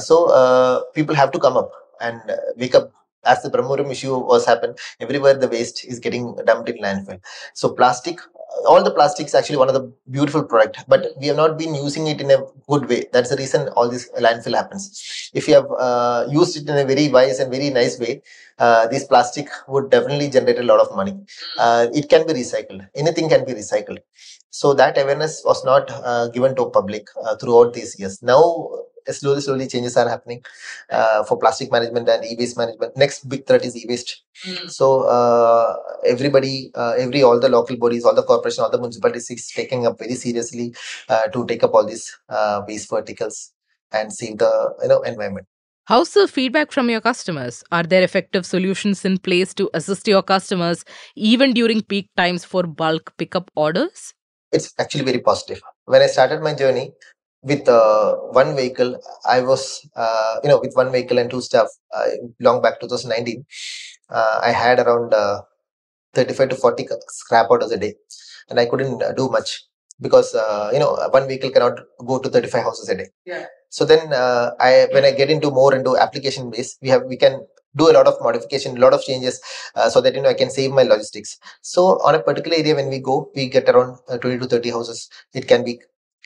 so 0.00 0.84
people 0.94 1.14
have 1.14 1.32
to 1.32 1.38
come 1.38 1.56
up 1.56 1.70
and 2.00 2.20
wake 2.56 2.74
up 2.74 2.92
as 3.26 3.42
the 3.42 3.50
Brahmapuram 3.50 3.90
issue 3.90 4.16
was 4.16 4.46
happened, 4.46 4.78
everywhere 5.00 5.34
the 5.34 5.48
waste 5.48 5.84
is 5.84 5.98
getting 5.98 6.36
dumped 6.46 6.68
in 6.68 6.78
landfill. 6.78 7.20
So 7.54 7.70
plastic 7.70 8.20
all 8.66 8.82
the 8.82 8.90
plastics 8.90 9.34
actually 9.34 9.56
one 9.56 9.68
of 9.68 9.74
the 9.74 9.92
beautiful 10.10 10.42
product 10.42 10.84
but 10.88 11.06
we 11.20 11.26
have 11.26 11.36
not 11.36 11.58
been 11.58 11.74
using 11.74 12.06
it 12.06 12.20
in 12.20 12.30
a 12.30 12.38
good 12.68 12.88
way. 12.88 13.04
That's 13.12 13.30
the 13.30 13.36
reason 13.36 13.68
all 13.70 13.88
this 13.88 14.08
landfill 14.18 14.54
happens. 14.54 15.30
If 15.34 15.48
you 15.48 15.54
have 15.54 15.70
uh, 15.78 16.26
used 16.30 16.56
it 16.56 16.68
in 16.68 16.76
a 16.76 16.84
very 16.84 17.08
wise 17.08 17.38
and 17.38 17.50
very 17.50 17.70
nice 17.70 17.98
way 17.98 18.22
uh, 18.58 18.86
this 18.88 19.04
plastic 19.04 19.48
would 19.68 19.90
definitely 19.90 20.30
generate 20.30 20.58
a 20.58 20.62
lot 20.62 20.80
of 20.80 20.94
money. 20.96 21.16
Uh, 21.58 21.88
it 21.92 22.08
can 22.08 22.26
be 22.26 22.32
recycled. 22.32 22.86
Anything 22.94 23.28
can 23.28 23.44
be 23.44 23.52
recycled. 23.52 23.98
So 24.50 24.72
that 24.74 24.96
awareness 24.96 25.42
was 25.44 25.64
not 25.64 25.90
uh, 25.90 26.28
given 26.28 26.56
to 26.56 26.70
public 26.70 27.08
uh, 27.22 27.36
throughout 27.36 27.74
these 27.74 27.98
years. 27.98 28.22
Now 28.22 28.70
slowly 29.10 29.40
slowly 29.40 29.66
changes 29.66 29.96
are 29.96 30.08
happening 30.08 30.42
uh, 30.90 31.22
for 31.24 31.38
plastic 31.38 31.70
management 31.70 32.08
and 32.08 32.24
e-waste 32.24 32.56
management 32.56 32.96
next 32.96 33.28
big 33.28 33.46
threat 33.46 33.64
is 33.64 33.76
e-waste 33.76 34.22
mm. 34.46 34.70
so 34.70 35.02
uh, 35.02 35.76
everybody 36.04 36.70
uh, 36.74 36.94
every 36.98 37.22
all 37.22 37.40
the 37.40 37.48
local 37.48 37.76
bodies 37.76 38.04
all 38.04 38.14
the 38.14 38.22
corporation 38.22 38.64
all 38.64 38.70
the 38.70 38.78
municipalities 38.78 39.30
is 39.30 39.50
taking 39.54 39.86
up 39.86 39.98
very 39.98 40.14
seriously 40.14 40.74
uh, 41.08 41.26
to 41.28 41.46
take 41.46 41.62
up 41.62 41.74
all 41.74 41.86
these 41.86 42.16
uh, 42.28 42.62
waste 42.66 42.90
verticals 42.90 43.52
and 43.92 44.12
save 44.12 44.38
the 44.38 44.74
you 44.82 44.88
know 44.88 45.02
environment 45.02 45.46
How's 45.88 46.14
the 46.14 46.26
feedback 46.26 46.72
from 46.72 46.90
your 46.90 47.00
customers? 47.00 47.62
Are 47.70 47.84
there 47.84 48.02
effective 48.02 48.44
solutions 48.44 49.04
in 49.04 49.18
place 49.18 49.54
to 49.54 49.70
assist 49.72 50.08
your 50.08 50.20
customers 50.20 50.84
even 51.14 51.52
during 51.52 51.80
peak 51.80 52.10
times 52.16 52.44
for 52.44 52.64
bulk 52.64 53.16
pickup 53.18 53.52
orders? 53.54 54.12
It's 54.50 54.74
actually 54.80 55.04
very 55.04 55.20
positive. 55.20 55.60
When 55.84 56.02
I 56.02 56.08
started 56.08 56.42
my 56.42 56.54
journey, 56.54 56.90
with 57.50 57.68
uh, 57.68 58.08
one 58.40 58.50
vehicle 58.58 58.90
i 59.36 59.40
was 59.50 59.62
uh, 60.04 60.34
you 60.42 60.48
know 60.50 60.60
with 60.64 60.74
one 60.80 60.90
vehicle 60.94 61.18
and 61.20 61.30
two 61.34 61.42
staff 61.48 61.68
uh, 61.96 62.06
long 62.46 62.60
back 62.64 62.80
2019 62.80 63.44
uh, 64.16 64.38
i 64.48 64.52
had 64.62 64.78
around 64.84 65.14
uh, 65.14 65.38
35 66.14 66.48
to 66.50 66.56
40 66.56 66.88
scrap 67.08 67.50
orders 67.50 67.72
a 67.72 67.78
day. 67.84 67.94
And 68.48 68.58
i 68.62 68.66
couldn't 68.70 69.02
uh, 69.02 69.12
do 69.20 69.28
much 69.36 69.50
because 70.04 70.28
you 70.74 70.80
know 70.82 70.90
one 71.16 71.26
vehicle 71.30 71.50
cannot 71.54 71.76
go 72.10 72.18
to 72.18 72.28
35 72.28 72.62
houses 72.68 72.88
a 72.88 72.96
day. 73.00 73.08
Yeah. 73.32 73.44
So 73.76 73.84
then 73.90 74.02
i 74.68 74.86
when 74.94 75.04
i 75.08 75.12
get 75.20 75.30
into 75.34 75.50
more 75.60 75.72
into 75.78 75.92
application 76.04 76.50
base 76.54 76.70
we 76.84 76.88
have 76.94 77.02
we 77.12 77.18
can 77.24 77.34
do 77.80 77.90
a 77.90 77.94
lot 77.96 78.06
of 78.10 78.14
modification 78.26 78.76
a 78.76 78.80
lot 78.84 78.94
of 78.96 79.02
changes 79.08 79.40
so 79.94 80.00
that 80.04 80.14
you 80.16 80.22
know 80.22 80.32
i 80.34 80.38
can 80.42 80.50
save 80.58 80.70
my 80.78 80.84
logistics. 80.92 81.32
So 81.72 81.82
on 82.08 82.14
a 82.14 82.22
particular 82.28 82.56
area 82.62 82.76
when 82.78 82.88
we 82.94 83.00
go 83.10 83.16
we 83.34 83.48
get 83.56 83.68
around 83.72 83.98
20 84.08 84.38
to 84.38 84.46
30 84.54 84.70
houses. 84.78 85.08
It 85.40 85.48
can 85.52 85.64
be 85.70 85.74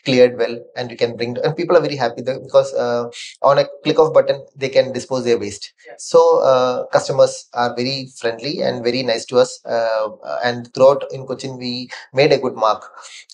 cleared 0.04 0.36
well 0.38 0.54
and 0.76 0.90
you 0.90 0.96
can 0.96 1.16
bring 1.16 1.36
and 1.44 1.56
people 1.56 1.76
are 1.76 1.80
very 1.80 1.96
happy 1.96 2.22
because 2.22 2.72
uh, 2.74 3.04
on 3.42 3.58
a 3.58 3.66
click 3.84 3.98
of 3.98 4.12
button 4.12 4.44
they 4.56 4.68
can 4.68 4.92
dispose 4.92 5.24
their 5.24 5.38
waste 5.38 5.72
yeah. 5.86 5.94
so 5.98 6.40
uh, 6.42 6.86
customers 6.86 7.48
are 7.54 7.74
very 7.74 8.08
friendly 8.20 8.62
and 8.62 8.84
very 8.84 9.02
nice 9.02 9.24
to 9.24 9.38
us 9.38 9.60
uh, 9.64 10.08
and 10.44 10.72
throughout 10.74 11.04
in 11.12 11.26
cochin 11.26 11.58
we 11.58 11.88
made 12.12 12.32
a 12.32 12.38
good 12.38 12.54
mark 12.54 12.84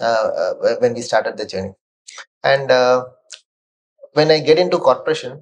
uh, 0.01 0.29
uh, 0.43 0.75
when 0.81 0.95
we 0.95 1.01
started 1.01 1.37
the 1.37 1.47
journey 1.47 1.73
and 2.45 2.71
uh, 2.71 3.05
when 4.15 4.31
i 4.31 4.39
get 4.41 4.59
into 4.59 4.79
corporation 4.79 5.33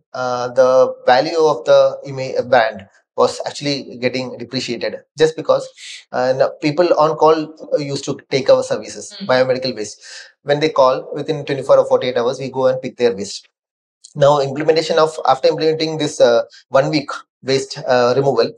the 0.61 0.95
value 1.07 1.43
of 1.53 1.65
the 1.65 1.81
image 2.07 2.37
brand 2.49 2.87
was 3.17 3.41
actually 3.47 3.97
getting 3.99 4.37
depreciated 4.39 4.97
just 5.19 5.37
because 5.37 5.69
uh, 6.13 6.49
people 6.61 6.89
on 6.99 7.17
call 7.17 7.55
used 7.79 8.05
to 8.05 8.19
take 8.31 8.51
our 8.51 8.63
services 8.63 9.13
mm-hmm. 9.13 9.31
biomedical 9.31 9.75
waste 9.75 10.03
when 10.43 10.61
they 10.61 10.69
call 10.69 11.09
within 11.15 11.45
24 11.45 11.79
or 11.79 11.87
48 11.87 12.17
hours 12.17 12.39
we 12.39 12.51
go 12.51 12.67
and 12.67 12.81
pick 12.83 12.97
their 12.97 13.15
waste 13.15 13.49
now 14.15 14.41
implementation 14.41 14.99
of 14.99 15.19
after 15.27 15.49
implementing 15.49 15.99
this 15.99 16.21
uh, 16.21 16.43
one 16.69 16.91
week 16.91 17.11
waste 17.43 17.79
uh, 17.87 18.15
removal 18.17 18.51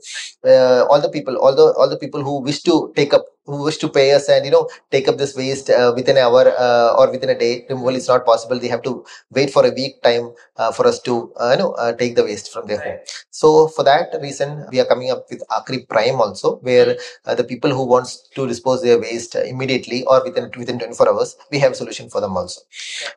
uh, 0.45 0.85
all 0.89 1.01
the 1.01 1.09
people 1.09 1.35
all 1.37 1.55
the 1.55 1.73
all 1.73 1.89
the 1.89 1.97
people 1.97 2.23
who 2.23 2.39
wish 2.41 2.61
to 2.63 2.91
take 2.95 3.13
up 3.13 3.25
who 3.47 3.63
wish 3.63 3.77
to 3.77 3.89
pay 3.89 4.13
us 4.13 4.29
and 4.29 4.45
you 4.45 4.51
know 4.51 4.67
take 4.91 5.07
up 5.07 5.17
this 5.17 5.35
waste 5.35 5.69
uh, 5.69 5.91
within 5.95 6.17
an 6.17 6.23
hour 6.23 6.43
uh, 6.67 6.95
or 6.99 7.09
within 7.11 7.29
a 7.31 7.37
day 7.39 7.65
removal 7.69 7.95
is 7.95 8.07
not 8.07 8.25
possible. 8.25 8.59
They 8.59 8.67
have 8.67 8.83
to 8.83 9.05
wait 9.31 9.49
for 9.51 9.65
a 9.65 9.71
week 9.71 10.01
time 10.03 10.33
uh, 10.57 10.71
for 10.71 10.85
us 10.87 10.99
to 11.07 11.31
uh, 11.39 11.51
you 11.53 11.59
know 11.63 11.71
uh, 11.73 11.93
take 11.93 12.15
the 12.15 12.23
waste 12.23 12.51
from 12.53 12.67
their 12.67 12.81
home. 12.81 12.99
So 13.31 13.67
for 13.69 13.83
that 13.83 14.15
reason 14.21 14.65
we 14.71 14.79
are 14.79 14.85
coming 14.85 15.11
up 15.11 15.25
with 15.31 15.41
Aakri 15.49 15.87
Prime 15.87 16.21
also 16.21 16.57
where 16.57 16.97
uh, 17.25 17.35
the 17.35 17.43
people 17.43 17.71
who 17.71 17.85
wants 17.87 18.27
to 18.35 18.47
dispose 18.47 18.81
their 18.83 18.99
waste 18.99 19.35
immediately 19.35 20.03
or 20.05 20.23
within 20.23 20.51
within 20.57 20.79
24 20.79 21.09
hours 21.09 21.35
we 21.51 21.59
have 21.59 21.71
a 21.73 21.75
solution 21.75 22.09
for 22.09 22.21
them 22.21 22.35
also. 22.37 22.61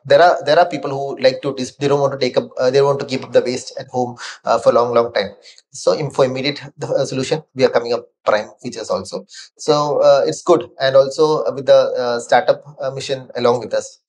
There 0.05 0.21
are 0.21 0.43
there 0.45 0.59
are 0.59 0.67
people 0.69 0.91
who 0.91 1.17
like 1.25 1.41
to 1.43 1.53
dis- 1.55 1.75
they 1.77 1.87
don't 1.87 2.01
want 2.01 2.13
to 2.13 2.19
take 2.25 2.37
up 2.37 2.49
they 2.59 2.79
don't 2.79 2.85
want 2.91 2.99
to 2.99 3.05
keep 3.05 3.23
up 3.23 3.31
the 3.31 3.41
waste 3.41 3.73
at 3.79 3.87
home 3.87 4.17
for 4.63 4.69
a 4.71 4.75
long 4.79 4.93
long 4.93 5.13
time 5.13 5.31
so 5.71 5.97
for 6.09 6.25
immediate 6.25 6.61
the, 6.77 7.05
solution 7.05 7.43
we 7.55 7.63
are 7.63 7.69
coming 7.69 7.93
up 7.93 8.05
prime 8.25 8.49
features 8.61 8.89
also. 8.89 9.25
So 9.57 10.01
uh, 10.01 10.23
it's 10.25 10.41
good. 10.43 10.69
And 10.79 10.95
also 10.95 11.51
with 11.53 11.65
the 11.65 11.93
uh, 11.97 12.19
startup 12.19 12.63
uh, 12.81 12.91
mission 12.91 13.29
along 13.35 13.61
with 13.61 13.73
us. 13.73 13.99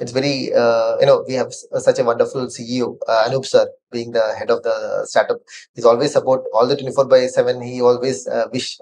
It's 0.00 0.12
very 0.12 0.54
uh, 0.54 0.96
you 1.00 1.06
know 1.06 1.24
we 1.26 1.34
have 1.34 1.52
such 1.52 1.98
a 1.98 2.04
wonderful 2.04 2.46
ceo 2.46 2.96
uh, 3.08 3.24
anup 3.28 3.44
sir 3.44 3.66
being 3.90 4.12
the 4.12 4.32
head 4.38 4.48
of 4.48 4.62
the 4.62 5.04
startup. 5.06 5.38
He's 5.74 5.84
always 5.84 6.12
support 6.12 6.44
all 6.54 6.68
the 6.68 6.76
24 6.76 7.06
by 7.06 7.26
7 7.26 7.60
he 7.60 7.82
always 7.82 8.28
uh, 8.28 8.46
wish 8.52 8.78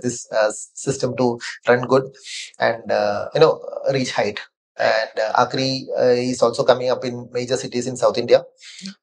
this 0.00 0.26
system 0.72 1.14
to 1.18 1.38
run 1.68 1.82
good 1.82 2.16
and 2.58 2.82
you 3.34 3.40
know 3.40 3.60
reach 3.92 4.12
height 4.12 4.40
and 4.78 5.10
uh, 5.18 5.32
uh, 5.36 6.02
is 6.02 6.42
also 6.42 6.64
coming 6.64 6.90
up 6.90 7.04
in 7.04 7.28
major 7.32 7.56
cities 7.56 7.86
in 7.86 7.96
South 7.96 8.18
India, 8.18 8.44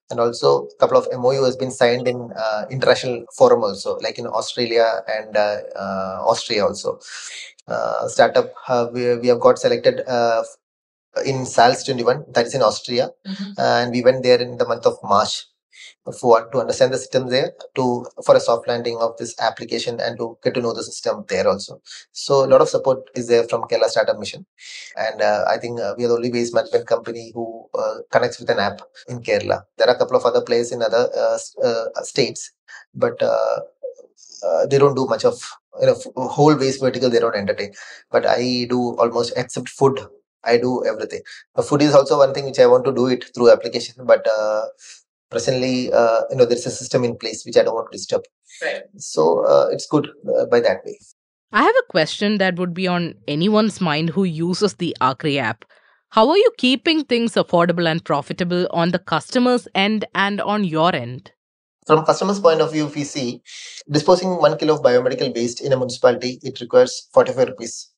and 0.10 0.20
also 0.20 0.68
a 0.68 0.76
couple 0.80 0.98
of 0.98 1.08
MOU 1.12 1.44
has 1.44 1.56
been 1.56 1.72
signed 1.72 2.08
in 2.08 2.32
uh, 2.36 2.66
international 2.70 3.26
forum 3.38 3.64
also, 3.64 3.98
like 4.00 4.20
in 4.20 4.28
Australia 4.28 5.02
and 5.08 5.38
uh, 5.38 5.58
uh, 5.76 6.18
Austria 6.26 6.66
also. 6.66 7.00
Uh, 7.68 8.08
startup 8.08 8.52
we, 8.92 9.16
we 9.18 9.28
have 9.28 9.40
got 9.40 9.58
selected 9.58 10.02
in 11.26 11.46
SALS 11.46 11.84
21 11.84 12.26
that 12.30 12.48
is 12.48 12.56
in 12.56 12.62
Austria, 12.62 13.10
mm-hmm. 13.26 13.52
and 13.58 13.92
we 13.92 14.02
went 14.02 14.24
there 14.24 14.42
in 14.42 14.58
the 14.58 14.68
month 14.68 14.86
of 14.86 14.98
March 15.04 15.46
for 16.20 16.50
to 16.52 16.60
understand 16.60 16.92
the 16.94 16.98
system 16.98 17.28
there 17.28 17.52
to 17.76 18.06
for 18.26 18.36
a 18.36 18.40
soft 18.40 18.68
landing 18.68 18.98
of 19.00 19.16
this 19.18 19.36
application 19.40 20.00
and 20.00 20.18
to 20.18 20.38
get 20.44 20.54
to 20.56 20.62
know 20.62 20.74
the 20.74 20.84
system 20.84 21.24
there 21.30 21.48
also. 21.48 21.80
So 22.12 22.44
a 22.46 22.48
lot 22.48 22.62
of 22.62 22.70
support 22.70 23.00
is 23.16 23.28
there 23.28 23.44
from 23.48 23.62
kerala 23.64 23.88
startup 23.90 24.18
mission. 24.18 24.46
And 24.98 25.22
uh, 25.22 25.46
i 25.48 25.58
think 25.58 25.80
uh, 25.80 25.94
we 25.98 26.06
are 26.06 26.10
the 26.10 26.16
only 26.16 26.32
waste 26.32 26.54
management 26.56 26.88
company 26.88 27.32
who 27.36 27.68
uh, 27.78 27.98
connects 28.12 28.40
with 28.40 28.50
an 28.50 28.60
app 28.60 28.82
in 29.08 29.22
kerala. 29.22 29.64
There 29.78 29.88
are 29.88 29.96
a 29.96 30.00
couple 30.00 30.18
of 30.18 30.26
other 30.26 30.42
players 30.42 30.72
in 30.72 30.82
other 30.82 31.10
uh, 31.16 31.38
uh, 31.64 32.04
states 32.04 32.52
but 32.96 33.22
uh, 33.22 34.66
they 34.70 34.78
don't 34.78 34.96
do 34.96 35.06
much 35.06 35.24
of 35.26 35.36
you 35.80 35.88
know 35.88 35.96
whole 36.28 36.56
waste 36.56 36.82
vertical 36.82 37.10
they 37.10 37.20
don't 37.20 37.36
entertain. 37.36 37.72
But 38.12 38.26
i 38.26 38.66
do 38.70 38.96
almost 38.98 39.34
except 39.36 39.70
food. 39.70 40.00
I 40.44 40.58
do 40.58 40.84
everything. 40.86 41.22
food 41.64 41.84
is 41.84 41.94
also 41.94 42.18
one 42.18 42.34
thing 42.34 42.46
which 42.46 42.58
I 42.60 42.66
want 42.66 42.84
to 42.86 42.92
do 42.92 43.06
it 43.08 43.26
through 43.36 43.52
application, 43.52 43.94
but 44.06 44.26
uh, 44.28 44.66
presently 45.32 45.92
uh, 45.92 46.22
you 46.30 46.36
know 46.38 46.46
there's 46.46 46.66
a 46.66 46.72
system 46.72 47.04
in 47.04 47.18
place 47.18 47.46
which 47.46 47.58
i 47.58 47.64
don't 47.64 47.76
want 47.76 47.92
to 47.92 47.98
disturb 47.98 48.24
right. 48.62 48.84
so 48.98 49.46
uh, 49.46 49.68
it's 49.72 49.88
good 49.88 50.10
uh, 50.36 50.46
by 50.46 50.60
that 50.60 50.86
way 50.86 50.98
i 51.52 51.64
have 51.64 51.82
a 51.82 51.92
question 51.92 52.38
that 52.38 52.58
would 52.58 52.74
be 52.74 52.88
on 52.88 53.14
anyone's 53.28 53.82
mind 53.82 54.10
who 54.10 54.24
uses 54.24 54.76
the 54.76 54.96
Aakri 55.02 55.38
app 55.38 55.66
how 56.10 56.30
are 56.30 56.38
you 56.38 56.52
keeping 56.58 57.04
things 57.06 57.34
affordable 57.34 57.90
and 57.90 58.04
profitable 58.04 58.68
on 58.72 58.92
the 58.92 59.00
customer's 59.00 59.68
end 59.74 60.06
and 60.14 60.42
on 60.42 60.64
your 60.64 60.94
end 60.96 61.32
from 61.88 62.06
customer's 62.06 62.40
point 62.40 62.62
of 62.62 62.72
view 62.72 62.86
if 62.88 62.96
we 62.96 63.04
see 63.04 63.42
disposing 63.90 64.30
one 64.38 64.58
kilo 64.58 64.76
of 64.76 64.84
biomedical 64.84 65.34
waste 65.36 65.62
in 65.62 65.74
a 65.74 65.78
municipality 65.78 66.40
it 66.44 66.60
requires 66.62 67.08
45 67.14 67.48
rupees. 67.50 67.90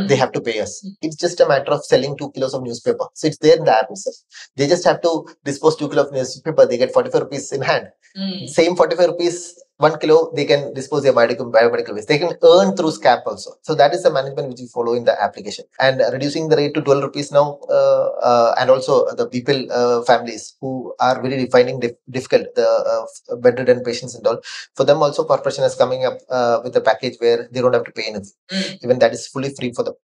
They 0.00 0.16
have 0.16 0.32
to 0.32 0.40
pay 0.40 0.60
us. 0.60 0.86
It's 1.02 1.16
just 1.16 1.40
a 1.40 1.48
matter 1.48 1.72
of 1.72 1.84
selling 1.84 2.16
two 2.16 2.30
kilos 2.32 2.54
of 2.54 2.62
newspaper. 2.62 3.06
So 3.14 3.26
it's 3.26 3.38
there 3.38 3.56
in 3.56 3.64
the 3.64 3.76
app 3.76 3.90
itself. 3.90 4.16
They 4.56 4.66
just 4.66 4.84
have 4.84 5.00
to 5.02 5.26
dispose 5.44 5.76
two 5.76 5.88
kilos 5.88 6.06
of 6.08 6.12
newspaper. 6.12 6.66
They 6.66 6.78
get 6.78 6.92
45 6.92 7.22
rupees 7.22 7.52
in 7.52 7.62
hand. 7.62 7.88
Mm. 8.16 8.48
Same 8.48 8.76
45 8.76 9.08
rupees 9.08 9.62
one 9.84 9.98
kilo 10.00 10.16
they 10.36 10.44
can 10.50 10.72
dispose 10.74 11.02
their 11.02 11.12
biomedical, 11.12 11.50
biomedical 11.56 11.94
waste. 11.94 12.08
They 12.08 12.18
can 12.18 12.32
earn 12.42 12.76
through 12.76 12.92
scap 12.98 13.22
also. 13.26 13.50
So 13.62 13.74
that 13.74 13.92
is 13.94 14.02
the 14.02 14.12
management 14.18 14.48
which 14.48 14.60
we 14.60 14.68
follow 14.68 14.94
in 14.94 15.04
the 15.04 15.14
application. 15.26 15.64
And 15.80 16.02
reducing 16.12 16.48
the 16.48 16.56
rate 16.56 16.74
to 16.74 16.82
12 16.82 17.02
rupees 17.02 17.32
now 17.32 17.58
uh, 17.68 18.08
uh, 18.30 18.54
and 18.58 18.70
also 18.70 19.06
the 19.14 19.26
people 19.26 19.58
uh, 19.72 20.02
families 20.02 20.54
who 20.60 20.94
are 21.00 21.20
really 21.22 21.46
finding 21.46 21.80
dif- 21.80 22.00
difficult 22.10 22.54
the 22.54 22.68
uh, 22.68 23.36
bedridden 23.36 23.82
patients 23.82 24.14
and 24.14 24.26
all. 24.26 24.40
For 24.76 24.84
them 24.84 25.02
also 25.02 25.24
corporation 25.24 25.64
is 25.64 25.74
coming 25.74 26.04
up 26.04 26.18
uh, 26.28 26.60
with 26.62 26.76
a 26.76 26.80
package 26.80 27.16
where 27.18 27.48
they 27.50 27.60
don't 27.60 27.74
have 27.74 27.84
to 27.84 27.92
pay 27.92 28.04
anything. 28.08 28.32
Mm. 28.50 28.84
even 28.84 28.98
that 28.98 29.12
is 29.12 29.26
fully 29.26 29.50
free 29.58 29.72
for 29.72 29.84
them. 29.84 29.94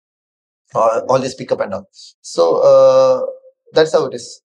All 0.75 1.19
this 1.19 1.35
pick 1.35 1.53
up 1.53 1.61
and 1.61 1.75
all. 1.75 1.89
so 2.21 2.43
uh, 2.71 3.27
that's 3.73 3.93
how 3.93 4.07
it 4.07 4.15
is. 4.15 4.43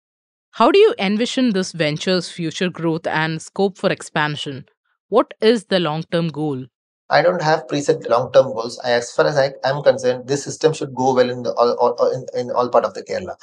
How 0.51 0.69
do 0.69 0.77
you 0.79 0.93
envision 0.99 1.53
this 1.53 1.71
venture's 1.71 2.29
future 2.29 2.69
growth 2.69 3.07
and 3.07 3.41
scope 3.41 3.77
for 3.77 3.89
expansion? 3.89 4.65
What 5.11 5.33
is 5.41 5.65
the 5.65 5.81
long 5.81 6.03
term 6.03 6.29
goal? 6.29 6.67
I 7.09 7.21
don't 7.21 7.41
have 7.41 7.67
preset 7.67 8.07
long-term 8.07 8.53
goals. 8.53 8.79
I, 8.79 8.91
as 8.91 9.11
far 9.11 9.25
as 9.27 9.37
I 9.37 9.51
am 9.65 9.83
concerned, 9.83 10.29
this 10.29 10.45
system 10.45 10.71
should 10.71 10.95
go 10.95 11.13
well 11.13 11.29
in 11.29 11.43
the 11.43 11.51
all, 11.51 11.71
all 11.73 12.11
in, 12.13 12.25
in 12.33 12.51
all 12.51 12.69
part 12.69 12.85
of 12.85 12.93
the 12.93 13.03
Kerala. 13.03 13.35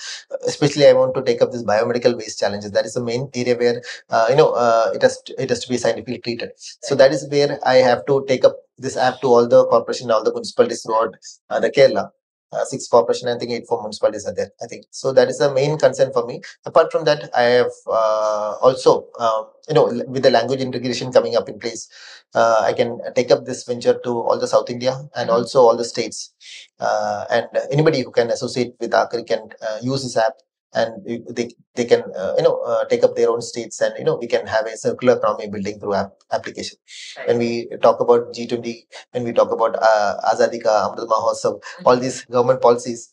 Especially, 0.46 0.86
I 0.86 0.94
want 0.94 1.14
to 1.16 1.22
take 1.22 1.42
up 1.42 1.52
this 1.52 1.62
biomedical 1.62 2.16
waste 2.16 2.38
challenges. 2.40 2.70
That 2.70 2.86
is 2.86 2.94
the 2.94 3.02
main 3.02 3.28
area 3.34 3.54
where 3.54 3.82
uh, 4.08 4.28
you 4.30 4.36
know 4.36 4.52
uh, 4.52 4.92
it 4.94 5.02
has 5.02 5.20
to, 5.26 5.42
it 5.42 5.50
has 5.50 5.60
to 5.60 5.68
be 5.68 5.76
scientifically 5.76 6.20
treated. 6.20 6.52
So 6.56 6.94
that 6.94 7.12
is 7.12 7.28
where 7.28 7.58
I 7.66 7.74
have 7.74 8.06
to 8.06 8.24
take 8.26 8.46
up 8.46 8.56
this 8.78 8.96
app 8.96 9.20
to 9.20 9.26
all 9.26 9.46
the 9.46 9.66
corporation, 9.66 10.10
all 10.10 10.24
the 10.24 10.32
municipalities 10.32 10.82
throughout 10.82 11.16
uh, 11.50 11.60
the 11.60 11.70
Kerala 11.70 12.08
uh, 12.52 12.64
six 12.64 12.88
corporation, 12.88 13.28
I 13.28 13.38
think 13.38 13.50
eight 13.50 13.66
for 13.68 13.80
municipalities 13.80 14.26
are 14.26 14.34
there. 14.34 14.50
I 14.62 14.66
think 14.66 14.86
so. 14.90 15.12
That 15.12 15.28
is 15.28 15.38
the 15.38 15.52
main 15.52 15.78
concern 15.78 16.12
for 16.12 16.26
me. 16.26 16.40
Apart 16.64 16.90
from 16.90 17.04
that, 17.04 17.30
I 17.36 17.42
have 17.42 17.72
uh, 17.86 18.54
also, 18.62 19.08
um, 19.18 19.46
you 19.68 19.74
know, 19.74 19.84
with 20.08 20.22
the 20.22 20.30
language 20.30 20.60
integration 20.60 21.12
coming 21.12 21.36
up 21.36 21.48
in 21.48 21.58
place, 21.58 21.88
uh, 22.34 22.62
I 22.64 22.72
can 22.72 23.00
take 23.14 23.30
up 23.30 23.44
this 23.44 23.64
venture 23.64 23.98
to 24.04 24.10
all 24.10 24.38
the 24.38 24.48
South 24.48 24.70
India 24.70 24.92
and 25.14 25.28
mm-hmm. 25.28 25.30
also 25.30 25.60
all 25.60 25.76
the 25.76 25.84
states. 25.84 26.32
Uh, 26.80 27.24
and 27.30 27.46
anybody 27.70 28.02
who 28.02 28.10
can 28.10 28.30
associate 28.30 28.74
with 28.80 28.92
Aakri 28.92 29.26
can 29.26 29.48
uh, 29.62 29.78
use 29.82 30.02
this 30.02 30.16
app 30.16 30.34
and 30.74 31.04
they, 31.04 31.50
they 31.74 31.84
can 31.84 32.02
uh, 32.16 32.34
you 32.36 32.42
know 32.42 32.60
uh, 32.60 32.84
take 32.86 33.02
up 33.02 33.16
their 33.16 33.30
own 33.30 33.40
states 33.40 33.80
and 33.80 33.94
you 33.98 34.04
know 34.04 34.16
we 34.16 34.26
can 34.26 34.46
have 34.46 34.66
a 34.66 34.76
circular 34.76 35.16
economy 35.16 35.48
building 35.48 35.78
through 35.80 35.94
app 35.94 36.12
application 36.32 36.76
right. 37.16 37.28
when 37.28 37.38
we 37.38 37.68
talk 37.82 38.00
about 38.00 38.32
g20 38.34 38.82
when 39.12 39.24
we 39.24 39.32
talk 39.32 39.50
about 39.50 39.76
uh, 39.90 40.14
azadi 40.32 40.60
ka 40.62 40.74
amrit 40.86 41.08
mahotsav 41.14 41.54
mm-hmm. 41.54 41.86
all 41.86 41.96
these 41.96 42.24
government 42.36 42.60
policies 42.60 43.10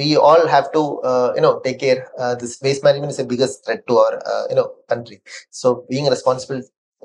we 0.00 0.16
all 0.16 0.46
have 0.46 0.70
to 0.76 0.82
uh, 1.10 1.32
you 1.36 1.40
know 1.40 1.54
take 1.66 1.80
care 1.86 2.00
uh, 2.18 2.34
this 2.34 2.60
waste 2.62 2.84
management 2.84 3.10
is 3.10 3.20
the 3.22 3.28
biggest 3.32 3.64
threat 3.64 3.82
to 3.88 3.96
our 4.04 4.14
uh, 4.32 4.44
you 4.50 4.56
know 4.60 4.68
country 4.92 5.20
so 5.50 5.84
being 5.88 6.08
responsible 6.16 6.62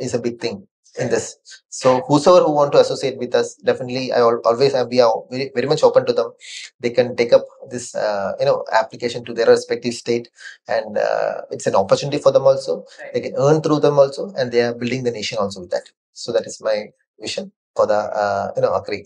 is 0.07 0.13
a 0.13 0.19
big 0.27 0.39
thing 0.39 0.67
in 0.99 1.10
this. 1.10 1.38
So 1.69 2.01
whosoever 2.08 2.45
who 2.45 2.53
want 2.53 2.71
to 2.73 2.79
associate 2.79 3.17
with 3.17 3.34
us, 3.36 3.56
definitely 3.56 4.12
I 4.12 4.21
always 4.21 4.73
be 4.88 4.97
very, 5.29 5.51
very 5.56 5.67
much 5.67 5.84
open 5.84 6.06
to 6.06 6.13
them. 6.13 6.32
They 6.79 6.91
can 6.91 7.15
take 7.15 7.34
up 7.34 7.47
this 7.69 7.95
uh, 7.95 8.34
you 8.39 8.45
know 8.45 8.63
application 8.71 9.25
to 9.25 9.34
their 9.34 9.47
respective 9.47 9.93
state, 9.93 10.29
and 10.67 10.97
uh, 10.97 11.41
it's 11.51 11.67
an 11.67 11.75
opportunity 11.75 12.19
for 12.19 12.32
them 12.32 12.43
also. 12.43 12.86
They 13.13 13.21
can 13.21 13.34
earn 13.38 13.62
through 13.62 13.79
them 13.79 13.97
also, 13.99 14.32
and 14.38 14.51
they 14.51 14.62
are 14.62 14.73
building 14.73 15.03
the 15.03 15.12
nation 15.12 15.38
also 15.39 15.62
with 15.62 15.71
that. 15.71 15.89
So 16.13 16.32
that 16.32 16.45
is 16.45 16.62
my 16.62 16.88
vision 17.19 17.51
for 17.75 17.88
the 17.88 17.95
uh, 17.95 18.51
you 18.56 18.62
know 18.62 18.71
Aakri. 18.71 19.03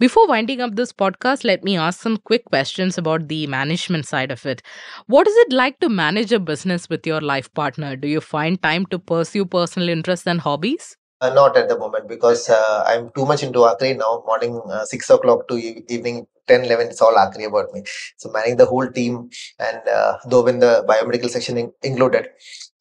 Before 0.00 0.26
winding 0.26 0.60
up 0.60 0.74
this 0.74 0.92
podcast, 0.92 1.44
let 1.44 1.62
me 1.62 1.76
ask 1.76 2.00
some 2.00 2.16
quick 2.16 2.44
questions 2.46 2.98
about 2.98 3.28
the 3.28 3.46
management 3.46 4.06
side 4.06 4.30
of 4.32 4.44
it. 4.44 4.60
What 5.06 5.28
is 5.28 5.34
it 5.36 5.52
like 5.52 5.78
to 5.80 5.88
manage 5.88 6.32
a 6.32 6.40
business 6.40 6.88
with 6.88 7.06
your 7.06 7.20
life 7.20 7.52
partner? 7.54 7.94
Do 7.96 8.08
you 8.08 8.20
find 8.20 8.60
time 8.60 8.86
to 8.86 8.98
pursue 8.98 9.44
personal 9.46 9.88
interests 9.88 10.26
and 10.26 10.40
hobbies? 10.40 10.96
Uh, 11.20 11.30
not 11.32 11.56
at 11.56 11.68
the 11.68 11.78
moment 11.78 12.06
because 12.08 12.50
uh, 12.50 12.84
I'm 12.86 13.10
too 13.16 13.24
much 13.24 13.42
into 13.42 13.60
Aakri 13.60 13.96
now. 13.96 14.22
Morning 14.26 14.60
uh, 14.70 14.84
6 14.84 15.08
o'clock 15.10 15.48
to 15.48 15.54
e- 15.56 15.84
evening 15.88 16.26
10, 16.48 16.64
11, 16.64 16.88
it's 16.88 17.00
all 17.00 17.14
Aakri 17.14 17.46
about 17.46 17.72
me. 17.72 17.82
So 18.18 18.30
managing 18.30 18.56
the 18.58 18.66
whole 18.66 18.88
team 18.90 19.30
and 19.58 19.88
uh, 19.88 20.18
though 20.26 20.42
when 20.44 20.58
the 20.58 20.84
biomedical 20.86 21.30
section 21.30 21.56
in- 21.56 21.72
included, 21.82 22.28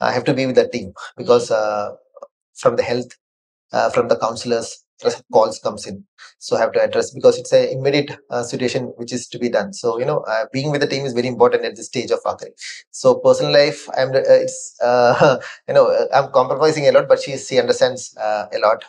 I 0.02 0.12
have 0.12 0.26
to 0.26 0.34
be 0.34 0.46
with 0.46 0.56
the 0.56 0.68
team 0.68 0.94
because 1.16 1.52
uh, 1.52 1.92
from 2.56 2.76
the 2.78 2.84
health, 2.84 3.12
uh, 3.74 3.90
from 3.92 4.08
the 4.10 4.18
counselors, 4.18 4.83
calls 5.32 5.60
comes 5.60 5.86
in. 5.88 6.04
So 6.40 6.56
i 6.56 6.60
have 6.60 6.72
to 6.74 6.82
address 6.82 7.12
because 7.12 7.38
it's 7.38 7.54
a 7.54 7.72
immediate 7.72 8.12
uh, 8.30 8.44
situation 8.44 8.86
which 8.98 9.14
is 9.14 9.28
to 9.30 9.40
be 9.40 9.50
done. 9.50 9.74
So 9.74 10.00
you 10.00 10.06
know 10.06 10.20
uh, 10.22 10.46
being 10.52 10.72
with 10.72 10.82
the 10.82 10.88
team 10.88 11.06
is 11.06 11.14
very 11.14 11.28
important 11.28 11.66
at 11.66 11.76
this 11.76 11.88
stage 11.88 12.12
of 12.12 12.20
Aakri. 12.24 12.52
so 12.92 13.16
personal 13.26 13.52
life 13.52 13.80
i'm 13.98 14.10
uh, 14.10 14.22
it's 14.46 14.58
uh, 14.82 15.38
you 15.68 15.74
know 15.74 15.86
uh, 15.88 16.06
i'm 16.18 16.32
compromising 16.32 16.88
a 16.88 16.92
lot 16.92 17.08
but 17.08 17.20
she 17.24 17.38
she 17.38 17.60
understands 17.64 18.16
uh, 18.18 18.46
a 18.54 18.60
lot 18.60 18.84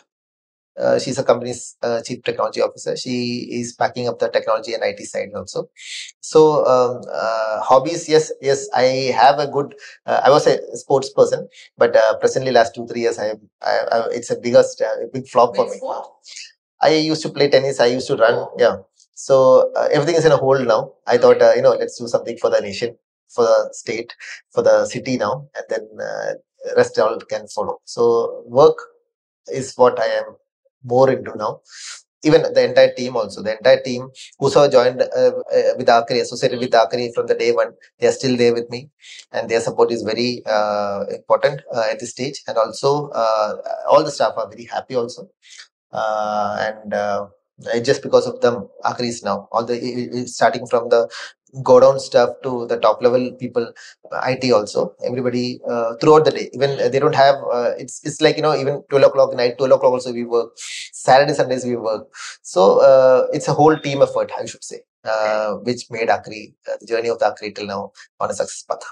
uh, 0.77 0.99
she's 0.99 1.17
a 1.17 1.23
company's 1.23 1.77
uh, 1.81 2.01
chief 2.01 2.23
technology 2.23 2.61
officer. 2.61 2.95
She 2.97 3.47
is 3.51 3.75
backing 3.75 4.07
up 4.07 4.19
the 4.19 4.29
technology 4.29 4.73
and 4.73 4.83
IT 4.83 4.99
side 5.05 5.29
also. 5.35 5.69
So 6.21 6.65
um, 6.65 7.01
uh, 7.11 7.61
hobbies, 7.61 8.09
yes, 8.09 8.31
yes, 8.41 8.67
I 8.75 9.13
have 9.17 9.39
a 9.39 9.47
good. 9.47 9.75
Uh, 10.05 10.21
I 10.23 10.29
was 10.29 10.47
a 10.47 10.59
sports 10.75 11.09
person, 11.11 11.47
but 11.77 11.95
uh, 11.95 12.17
presently 12.17 12.51
last 12.51 12.75
two 12.75 12.85
three 12.87 13.01
years, 13.01 13.19
I, 13.19 13.33
I, 13.61 13.77
I 13.91 14.07
it's 14.11 14.29
a 14.31 14.37
biggest 14.37 14.81
uh, 14.81 15.05
big 15.13 15.27
flop 15.27 15.55
for 15.55 15.65
me. 15.65 15.79
I 16.81 16.89
used 16.89 17.21
to 17.23 17.29
play 17.29 17.49
tennis. 17.49 17.79
I 17.79 17.87
used 17.87 18.07
to 18.07 18.17
run. 18.17 18.47
Yeah. 18.57 18.77
So 19.13 19.71
everything 19.91 20.15
is 20.15 20.25
in 20.25 20.33
a 20.33 20.37
hold 20.37 20.67
now. 20.67 20.91
I 21.07 21.17
thought, 21.17 21.39
you 21.55 21.61
know, 21.61 21.71
let's 21.71 21.97
do 21.97 22.07
something 22.07 22.37
for 22.37 22.49
the 22.49 22.59
nation, 22.59 22.97
for 23.29 23.45
the 23.45 23.69
state, 23.71 24.13
for 24.53 24.61
the 24.61 24.85
city 24.85 25.15
now, 25.15 25.47
and 25.55 25.65
then 25.69 25.87
rest 26.75 26.99
all 26.99 27.17
can 27.29 27.47
follow. 27.47 27.79
So 27.85 28.43
work 28.45 28.77
is 29.47 29.73
what 29.75 29.99
I 29.99 30.07
am 30.07 30.35
more 30.85 31.11
into 31.11 31.33
now. 31.35 31.59
Even 32.27 32.41
the 32.55 32.63
entire 32.69 32.91
team 32.99 33.15
also. 33.15 33.43
The 33.43 33.55
entire 33.57 33.81
team 33.87 34.09
whoso 34.39 34.67
joined 34.67 35.01
uh, 35.01 35.33
uh, 35.57 35.73
with 35.77 35.87
Aakri, 35.95 36.21
associated 36.21 36.59
with 36.59 36.71
Aakri 36.71 37.13
from 37.13 37.27
the 37.27 37.35
day 37.35 37.51
one, 37.51 37.73
they 37.99 38.07
are 38.07 38.11
still 38.11 38.35
there 38.35 38.53
with 38.53 38.67
me, 38.71 38.89
and 39.31 39.47
their 39.47 39.61
support 39.61 39.91
is 39.91 40.01
very 40.01 40.41
uh, 40.47 41.03
important 41.19 41.61
uh, 41.71 41.85
at 41.91 41.99
this 41.99 42.11
stage. 42.11 42.41
And 42.47 42.57
also, 42.57 43.09
uh, 43.09 43.57
all 43.91 44.03
the 44.03 44.09
staff 44.09 44.33
are 44.37 44.49
very 44.49 44.65
happy 44.65 44.95
also, 44.95 45.29
uh, 45.91 46.51
and 46.67 47.85
just 47.85 48.01
because 48.01 48.25
of 48.25 48.41
them, 48.41 48.69
Aakri 48.83 49.09
is 49.09 49.21
now. 49.23 49.47
All 49.51 49.63
the 49.63 50.23
starting 50.25 50.65
from 50.65 50.89
the 50.89 51.07
go 51.63 51.79
down 51.79 51.99
stuff 51.99 52.29
to 52.43 52.65
the 52.67 52.77
top 52.77 53.01
level 53.01 53.31
people 53.39 53.71
it 54.27 54.51
also 54.51 54.93
everybody 55.05 55.59
uh, 55.69 55.95
throughout 56.01 56.25
the 56.25 56.31
day. 56.31 56.49
Even 56.53 56.77
they 56.91 56.99
don't 56.99 57.15
have 57.15 57.35
uh, 57.51 57.71
it's 57.77 58.03
it's 58.03 58.21
like 58.21 58.35
you 58.35 58.41
know 58.41 58.55
even 58.55 58.83
12 58.89 59.05
o'clock 59.05 59.33
night 59.35 59.57
12 59.57 59.73
o'clock 59.73 59.93
also 59.93 60.13
we 60.13 60.23
work. 60.23 60.51
Saturday 60.57 61.33
sundays 61.33 61.65
we 61.65 61.75
work. 61.75 62.07
So 62.41 62.79
uh, 62.81 63.27
it's 63.33 63.47
a 63.47 63.53
whole 63.53 63.77
team 63.77 64.01
effort 64.01 64.31
i 64.37 64.45
should 64.45 64.63
say 64.63 64.79
uh, 65.05 65.55
which 65.55 65.89
made 65.89 66.09
Aakri 66.09 66.53
uh, 66.67 66.77
the 66.79 66.87
journey 66.87 67.09
of 67.09 67.19
the 67.19 67.25
Aakri 67.25 67.53
till 67.55 67.67
now 67.67 67.91
on 68.19 68.29
a 68.29 68.33
success 68.33 68.63
path. 68.63 68.83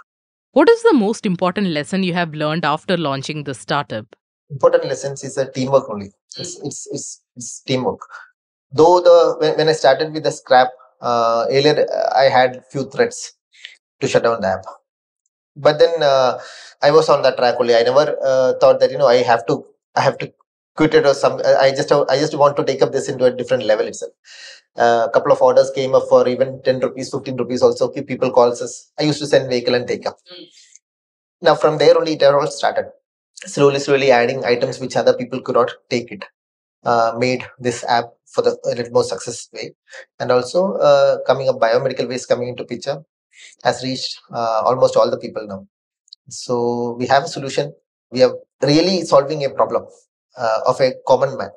What 0.51 0.69
is 0.69 0.83
the 0.83 0.93
most 0.93 1.25
important 1.25 1.67
lesson 1.67 2.03
you 2.03 2.13
have 2.13 2.33
learned 2.33 2.63
after 2.63 2.95
launching 2.95 3.43
the 3.43 3.55
startup? 3.55 4.05
Important 4.51 4.85
lessons 4.85 5.23
is 5.23 5.37
a 5.37 5.49
teamwork 5.51 5.89
only. 5.89 6.11
It's, 6.37 6.59
it's, 6.63 6.87
it's, 6.91 7.21
it's 7.35 7.61
teamwork. 7.61 8.01
Though 8.71 9.01
the 9.01 9.35
when, 9.39 9.57
when 9.57 9.69
i 9.69 9.73
started 9.73 10.13
with 10.13 10.23
the 10.23 10.31
scrap 10.31 10.69
uh, 11.03 11.45
earlier 11.51 11.85
I 12.15 12.25
had 12.37 12.63
few 12.71 12.85
threats 12.89 13.33
to 14.01 14.07
shut 14.07 14.23
down 14.23 14.41
the 14.41 14.49
app, 14.49 14.65
but 15.55 15.79
then 15.79 16.01
uh, 16.01 16.39
I 16.81 16.91
was 16.91 17.09
on 17.09 17.21
that 17.23 17.37
track 17.37 17.55
only. 17.59 17.75
I 17.75 17.83
never 17.83 18.17
uh, 18.23 18.53
thought 18.61 18.79
that 18.81 18.91
you 18.91 18.97
know 18.97 19.07
I 19.07 19.17
have 19.31 19.45
to 19.47 19.65
I 19.95 20.01
have 20.01 20.17
to 20.19 20.31
quit 20.75 20.93
it 20.95 21.05
or 21.05 21.13
some. 21.13 21.41
I 21.67 21.71
just 21.71 21.91
I 21.91 22.17
just 22.17 22.35
want 22.37 22.57
to 22.57 22.65
take 22.65 22.81
up 22.81 22.91
this 22.91 23.09
into 23.09 23.25
a 23.25 23.31
different 23.31 23.65
level 23.65 23.87
itself. 23.87 24.11
A 24.77 24.81
uh, 24.81 25.09
couple 25.09 25.31
of 25.31 25.41
orders 25.41 25.71
came 25.71 25.93
up 25.95 26.05
for 26.09 26.27
even 26.27 26.61
10 26.63 26.79
rupees, 26.79 27.11
15 27.11 27.37
rupees 27.37 27.61
also. 27.61 27.89
People 27.89 28.31
calls 28.31 28.61
us. 28.61 28.91
I 28.99 29.03
used 29.03 29.19
to 29.19 29.27
send 29.27 29.49
vehicle 29.49 29.75
and 29.75 29.87
take 29.87 30.07
up. 30.07 30.17
Mm. 30.33 30.45
Now 31.43 31.55
from 31.55 31.77
there 31.77 31.97
only 31.97 32.13
it 32.13 32.23
all 32.23 32.47
started. 32.47 32.91
Slowly, 33.45 33.79
slowly 33.79 34.11
adding 34.11 34.45
items 34.45 34.79
which 34.79 34.95
other 34.95 35.13
people 35.13 35.41
could 35.41 35.55
not 35.55 35.71
take 35.89 36.11
it. 36.11 36.25
Uh, 36.85 37.13
made 37.17 37.45
this 37.59 37.83
app 37.85 38.05
for 38.25 38.41
the 38.41 38.57
a 38.65 38.75
little 38.75 38.91
more 38.91 39.03
success 39.03 39.47
way. 39.53 39.73
And 40.19 40.31
also 40.31 40.73
uh, 40.73 41.19
coming 41.25 41.47
up 41.47 41.59
biomedical 41.59 42.09
waste 42.09 42.27
coming 42.27 42.49
into 42.49 42.65
picture 42.65 43.03
has 43.63 43.83
reached 43.83 44.19
uh, 44.33 44.61
almost 44.65 44.97
all 44.97 45.09
the 45.09 45.17
people 45.17 45.47
now. 45.47 45.65
So 46.29 46.95
we 46.99 47.07
have 47.07 47.23
a 47.23 47.27
solution. 47.27 47.73
We 48.11 48.23
are 48.23 48.33
really 48.61 49.01
solving 49.03 49.45
a 49.45 49.49
problem 49.49 49.85
uh, 50.37 50.59
of 50.65 50.81
a 50.81 50.93
common 51.07 51.37
man. 51.37 51.51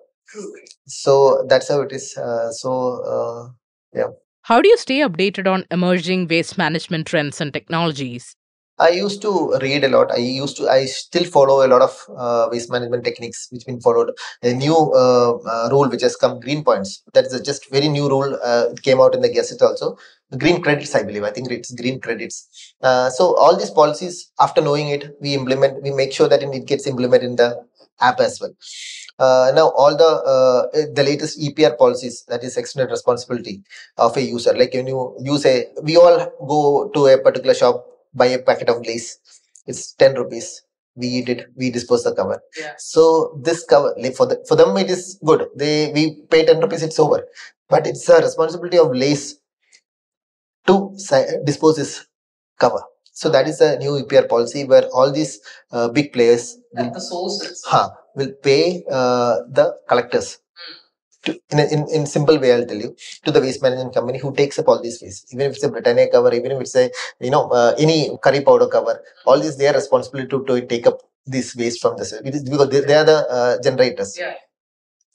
So 0.87 1.45
that's 1.49 1.69
how 1.69 1.81
it 1.83 1.93
is 1.93 2.17
uh, 2.17 2.53
so 2.53 3.53
yeah. 3.93 4.09
How 4.43 4.61
do 4.61 4.69
you 4.69 4.77
stay 4.77 5.01
updated 5.01 5.49
on 5.53 5.65
emerging 5.73 6.29
waste 6.29 6.57
management 6.57 7.09
trends 7.09 7.41
and 7.41 7.53
technologies 7.53 8.37
I 8.79 8.91
used 8.91 9.23
to 9.23 9.57
read 9.63 9.85
a 9.85 9.89
lot. 9.89 10.11
I 10.13 10.17
used 10.19 10.59
to, 10.59 10.69
I 10.69 10.85
still 10.85 11.25
follow 11.25 11.65
a 11.67 11.69
lot 11.69 11.81
of 11.81 11.93
uh, 12.15 12.49
waste 12.51 12.71
management 12.71 13.05
techniques 13.05 13.49
which 13.51 13.65
been 13.65 13.81
followed. 13.81 14.11
A 14.43 14.53
new 14.53 14.75
uh, 14.75 15.39
uh, 15.39 15.69
rule 15.71 15.89
which 15.89 16.03
has 16.03 16.15
come, 16.15 16.41
green 16.41 16.63
points. 16.63 17.03
That 17.15 17.25
is 17.27 17.33
a 17.33 17.43
just 17.43 17.71
very 17.71 17.89
new 17.89 18.09
rule. 18.09 18.39
Uh, 18.45 18.67
it 18.73 18.83
came 18.83 19.01
out 19.01 19.15
in 19.15 19.23
the 19.23 19.31
Gazette 19.33 19.63
also. 19.63 19.97
Green 20.37 20.61
credits, 20.61 20.95
I 20.95 21.05
believe. 21.05 21.23
I 21.23 21.31
think 21.31 21.51
it's 21.51 21.73
green 21.73 22.01
credits. 22.01 22.75
Uh, 22.83 23.09
so 23.09 23.35
all 23.37 23.57
these 23.57 23.71
policies, 23.71 24.31
after 24.41 24.61
knowing 24.61 24.89
it, 24.89 25.17
we 25.21 25.35
implement. 25.35 25.83
We 25.83 25.93
make 25.93 26.13
sure 26.13 26.29
that 26.29 26.43
it 26.43 26.67
gets 26.67 26.87
implemented 26.87 27.31
in 27.31 27.37
the 27.37 27.65
app 28.01 28.21
as 28.21 28.41
well. 28.41 28.53
Uh, 29.19 29.51
now 29.55 29.69
all 29.71 29.97
the 29.97 30.11
uh, 30.35 30.87
the 30.95 31.03
latest 31.03 31.39
EPR 31.39 31.79
policies 31.79 32.25
that 32.29 32.45
is 32.45 32.57
extended 32.59 32.91
responsibility 32.91 33.63
of 33.97 34.15
a 34.17 34.21
user 34.23 34.53
like 34.55 34.75
when 34.75 34.87
you 34.87 35.17
use 35.23 35.47
a 35.47 35.67
we 35.83 35.97
all 35.97 36.19
go 36.47 36.91
to 36.93 37.07
a 37.07 37.17
particular 37.19 37.55
shop 37.55 37.87
buy 38.17 38.27
a 38.27 38.39
packet 38.41 38.69
of 38.69 38.85
Lay's. 38.87 39.19
It's 39.67 39.93
10 39.95 40.15
rupees. 40.15 40.63
We 40.97 41.09
eat 41.09 41.29
it, 41.29 41.49
we 41.57 41.71
dispose 41.71 42.05
the 42.05 42.15
cover. 42.15 42.41
Yeah. 42.59 42.73
So 42.79 43.39
this 43.43 43.65
cover 43.65 43.95
for 44.17 44.27
the, 44.27 44.43
for 44.49 44.57
them 44.57 44.77
it 44.79 44.91
is 44.91 45.19
good. 45.25 45.47
They 45.55 45.93
we 45.93 46.23
pay 46.31 46.47
10 46.47 46.61
rupees, 46.61 46.83
it's 46.83 46.99
over. 46.99 47.27
But 47.69 47.87
it's 47.87 48.09
a 48.09 48.23
responsibility 48.23 48.79
of 48.79 48.93
Lay's 48.95 49.39
to 50.67 50.97
dispose 51.45 51.77
this 51.77 52.07
cover. 52.59 52.83
So 53.13 53.31
that 53.31 53.49
is 53.49 53.61
a 53.61 53.79
new 53.79 53.93
EPR 54.03 54.29
policy 54.29 54.65
where 54.65 54.87
all 54.89 55.11
these 55.11 55.41
uh, 55.73 55.89
big 55.89 56.13
players 56.13 56.59
will, 56.73 56.91
the 56.93 57.01
sources 57.01 57.63
huh, 57.67 57.89
will 58.15 58.33
pay 58.43 58.85
uh, 58.91 59.37
the 59.49 59.75
collectors. 59.89 60.39
To, 61.27 61.33
in, 61.53 61.59
a, 61.59 61.65
in 61.75 61.87
in 61.97 62.07
simple 62.07 62.39
way, 62.39 62.53
I'll 62.53 62.67
tell 62.67 62.83
you 62.85 62.97
to 63.25 63.31
the 63.31 63.41
waste 63.41 63.63
management 63.63 63.95
company 63.95 64.19
who 64.19 64.33
takes 64.35 64.59
up 64.59 64.69
all 64.69 64.81
these 64.83 65.01
waste, 65.03 65.33
even 65.33 65.47
if 65.47 65.57
it's 65.57 65.65
a 65.65 65.69
Britannia 65.69 66.09
cover, 66.11 66.33
even 66.35 66.53
if 66.53 66.61
it's 66.61 66.77
a 66.77 66.91
you 67.21 67.31
know 67.31 67.49
uh, 67.51 67.75
any 67.79 67.99
curry 68.23 68.43
powder 68.43 68.69
cover, 68.69 69.03
all 69.27 69.39
these 69.39 69.57
they 69.57 69.69
are 69.69 69.75
responsible 69.75 70.27
to, 70.27 70.45
to 70.47 70.67
take 70.67 70.87
up 70.87 71.01
this 71.27 71.55
waste 71.57 71.81
from 71.83 71.97
this 71.97 72.13
because 72.23 72.69
they, 72.71 72.81
they 72.81 72.95
are 72.95 73.05
the 73.05 73.19
uh, 73.29 73.63
generators. 73.63 74.17
Yeah. 74.19 74.35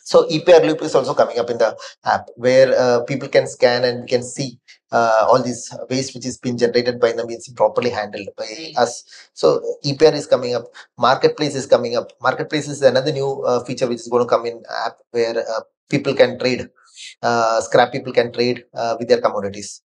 So 0.03 0.27
EPR 0.27 0.65
loop 0.65 0.81
is 0.81 0.95
also 0.95 1.13
coming 1.13 1.39
up 1.39 1.49
in 1.49 1.57
the 1.57 1.77
app 2.05 2.27
where 2.35 2.77
uh, 2.77 3.03
people 3.03 3.29
can 3.29 3.47
scan 3.47 3.83
and 3.83 4.01
we 4.01 4.07
can 4.07 4.23
see 4.23 4.59
uh, 4.91 5.25
all 5.29 5.41
this 5.41 5.73
waste 5.89 6.13
which 6.15 6.25
is 6.25 6.37
being 6.37 6.57
generated 6.57 6.99
by 6.99 7.11
them 7.13 7.29
is 7.29 7.47
properly 7.55 7.91
handled 7.91 8.27
by 8.37 8.73
us. 8.77 9.03
So 9.33 9.61
EPR 9.85 10.13
is 10.13 10.27
coming 10.27 10.55
up. 10.55 10.65
Marketplace 10.97 11.55
is 11.55 11.65
coming 11.65 11.95
up. 11.95 12.11
Marketplace 12.21 12.67
is 12.67 12.81
another 12.81 13.11
new 13.11 13.43
uh, 13.43 13.63
feature 13.63 13.87
which 13.87 14.01
is 14.01 14.07
going 14.09 14.23
to 14.25 14.29
come 14.29 14.45
in 14.45 14.63
app 14.85 14.97
where 15.11 15.37
uh, 15.37 15.61
people 15.91 16.13
can 16.15 16.39
trade. 16.39 16.69
Uh, 17.23 17.59
scrap 17.61 17.91
people 17.91 18.13
can 18.13 18.31
trade 18.31 18.63
uh, 18.75 18.95
with 18.99 19.07
their 19.07 19.21
commodities. 19.21 19.81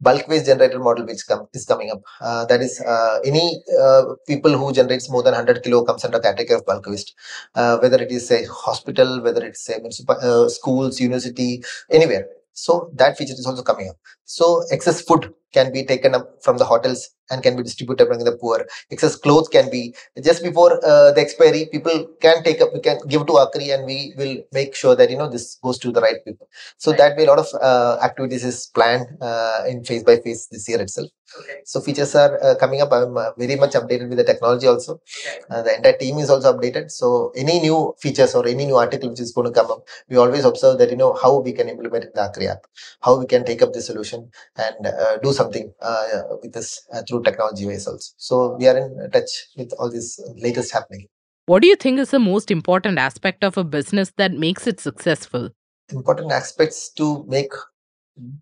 Bulk 0.00 0.26
waste 0.28 0.46
generator 0.46 0.78
model 0.78 1.04
which 1.06 1.26
come, 1.26 1.46
is 1.52 1.64
coming 1.64 1.90
up. 1.90 2.00
Uh, 2.20 2.44
that 2.46 2.60
is 2.60 2.80
uh, 2.80 3.18
any 3.24 3.62
uh, 3.80 4.02
people 4.26 4.56
who 4.56 4.72
generates 4.72 5.10
more 5.10 5.22
than 5.22 5.32
100 5.32 5.62
kilo 5.64 5.84
comes 5.84 6.04
under 6.04 6.20
category 6.20 6.58
of 6.58 6.66
bulk 6.66 6.86
waste. 6.86 7.14
Uh, 7.54 7.78
whether 7.78 8.00
it 8.00 8.10
is 8.10 8.30
a 8.30 8.44
hospital, 8.46 9.22
whether 9.22 9.44
it's 9.44 9.68
a 9.68 10.50
schools, 10.50 11.00
university, 11.00 11.62
anywhere. 11.90 12.26
So 12.52 12.90
that 12.96 13.16
feature 13.16 13.32
is 13.32 13.46
also 13.46 13.62
coming 13.62 13.88
up. 13.88 13.96
So 14.24 14.62
excess 14.70 15.02
food 15.02 15.32
can 15.52 15.72
be 15.72 15.84
taken 15.84 16.14
up 16.14 16.42
from 16.42 16.58
the 16.58 16.64
hotels 16.64 17.10
and 17.30 17.42
can 17.42 17.56
be 17.56 17.62
distributed 17.62 18.06
among 18.06 18.24
the 18.24 18.32
poor. 18.32 18.66
Excess 18.90 19.16
clothes 19.16 19.48
can 19.48 19.70
be 19.70 19.94
just 20.22 20.42
before 20.42 20.72
uh, 20.84 21.12
the 21.12 21.20
expiry. 21.20 21.68
People 21.70 22.08
can 22.20 22.42
take 22.42 22.60
up. 22.60 22.72
We 22.74 22.80
can 22.80 22.98
give 23.08 23.26
to 23.26 23.34
Aakri, 23.34 23.72
and 23.74 23.86
we 23.86 24.14
will 24.16 24.36
make 24.52 24.74
sure 24.74 24.94
that 24.96 25.10
you 25.10 25.18
know 25.18 25.28
this 25.28 25.56
goes 25.62 25.78
to 25.78 25.92
the 25.92 26.00
right 26.00 26.24
people. 26.24 26.48
So 26.78 26.92
that 26.92 27.16
way, 27.16 27.24
a 27.24 27.28
lot 27.28 27.38
of 27.38 27.48
uh, 27.60 27.98
activities 28.02 28.44
is 28.44 28.66
planned 28.74 29.06
uh, 29.20 29.64
in 29.68 29.84
phase 29.84 30.04
by 30.04 30.16
phase 30.16 30.48
this 30.50 30.68
year 30.68 30.80
itself. 30.80 31.08
Okay. 31.38 31.60
So 31.64 31.80
features 31.80 32.14
are 32.14 32.42
uh, 32.42 32.54
coming 32.56 32.80
up. 32.80 32.92
I'm 32.92 33.16
uh, 33.16 33.30
very 33.38 33.56
much 33.56 33.72
updated 33.72 34.08
with 34.08 34.18
the 34.18 34.24
technology 34.24 34.66
also. 34.66 34.94
Okay. 34.94 35.40
Uh, 35.48 35.62
the 35.62 35.76
entire 35.76 35.96
team 35.96 36.18
is 36.18 36.28
also 36.28 36.52
updated. 36.52 36.90
So 36.90 37.32
any 37.36 37.60
new 37.60 37.94
features 38.00 38.34
or 38.34 38.46
any 38.46 38.66
new 38.66 38.76
article 38.76 39.10
which 39.10 39.20
is 39.20 39.32
going 39.32 39.46
to 39.46 39.52
come 39.52 39.70
up, 39.70 39.86
we 40.08 40.16
always 40.16 40.44
observe 40.44 40.78
that 40.78 40.90
you 40.90 40.96
know 40.96 41.12
how 41.22 41.38
we 41.38 41.52
can 41.52 41.68
implement 41.68 42.12
the 42.14 42.20
Aakri 42.20 42.48
app, 42.48 42.66
how 43.00 43.18
we 43.18 43.26
can 43.26 43.44
take 43.44 43.62
up 43.62 43.72
the 43.72 43.80
solution 43.80 44.30
and 44.56 44.86
uh, 44.86 45.18
do 45.18 45.32
something 45.32 45.72
uh, 45.80 46.22
with 46.42 46.52
this 46.52 46.86
uh, 46.92 47.02
through 47.20 47.30
technology 47.30 47.66
ways 47.66 47.86
also. 47.86 48.12
So 48.16 48.56
we 48.56 48.66
are 48.68 48.76
in 48.76 49.10
touch 49.10 49.48
with 49.56 49.72
all 49.78 49.90
this 49.90 50.20
latest 50.36 50.72
happening. 50.72 51.06
What 51.46 51.62
do 51.62 51.68
you 51.68 51.76
think 51.76 51.98
is 51.98 52.10
the 52.10 52.18
most 52.18 52.50
important 52.50 52.98
aspect 52.98 53.42
of 53.44 53.56
a 53.56 53.64
business 53.64 54.12
that 54.16 54.32
makes 54.32 54.66
it 54.66 54.80
successful? 54.80 55.50
Important 55.90 56.32
aspects 56.32 56.90
to 56.92 57.24
make 57.28 57.52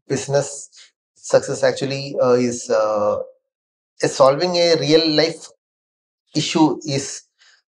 business 0.08 0.68
success 1.14 1.62
actually 1.62 2.16
uh, 2.22 2.32
is 2.32 2.68
uh, 2.70 3.18
is 4.02 4.14
solving 4.14 4.56
a 4.56 4.76
real 4.76 5.08
life 5.10 5.48
issue 6.34 6.78
is 6.86 7.22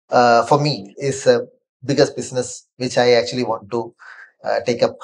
uh, 0.09 0.45
for 0.45 0.59
me 0.59 0.95
is 0.97 1.27
a 1.27 1.45
biggest 1.85 2.15
business 2.15 2.67
which 2.77 2.97
I 2.97 3.11
actually 3.11 3.43
want 3.43 3.69
to 3.71 3.93
uh, 4.43 4.59
take 4.65 4.81
up 4.83 4.97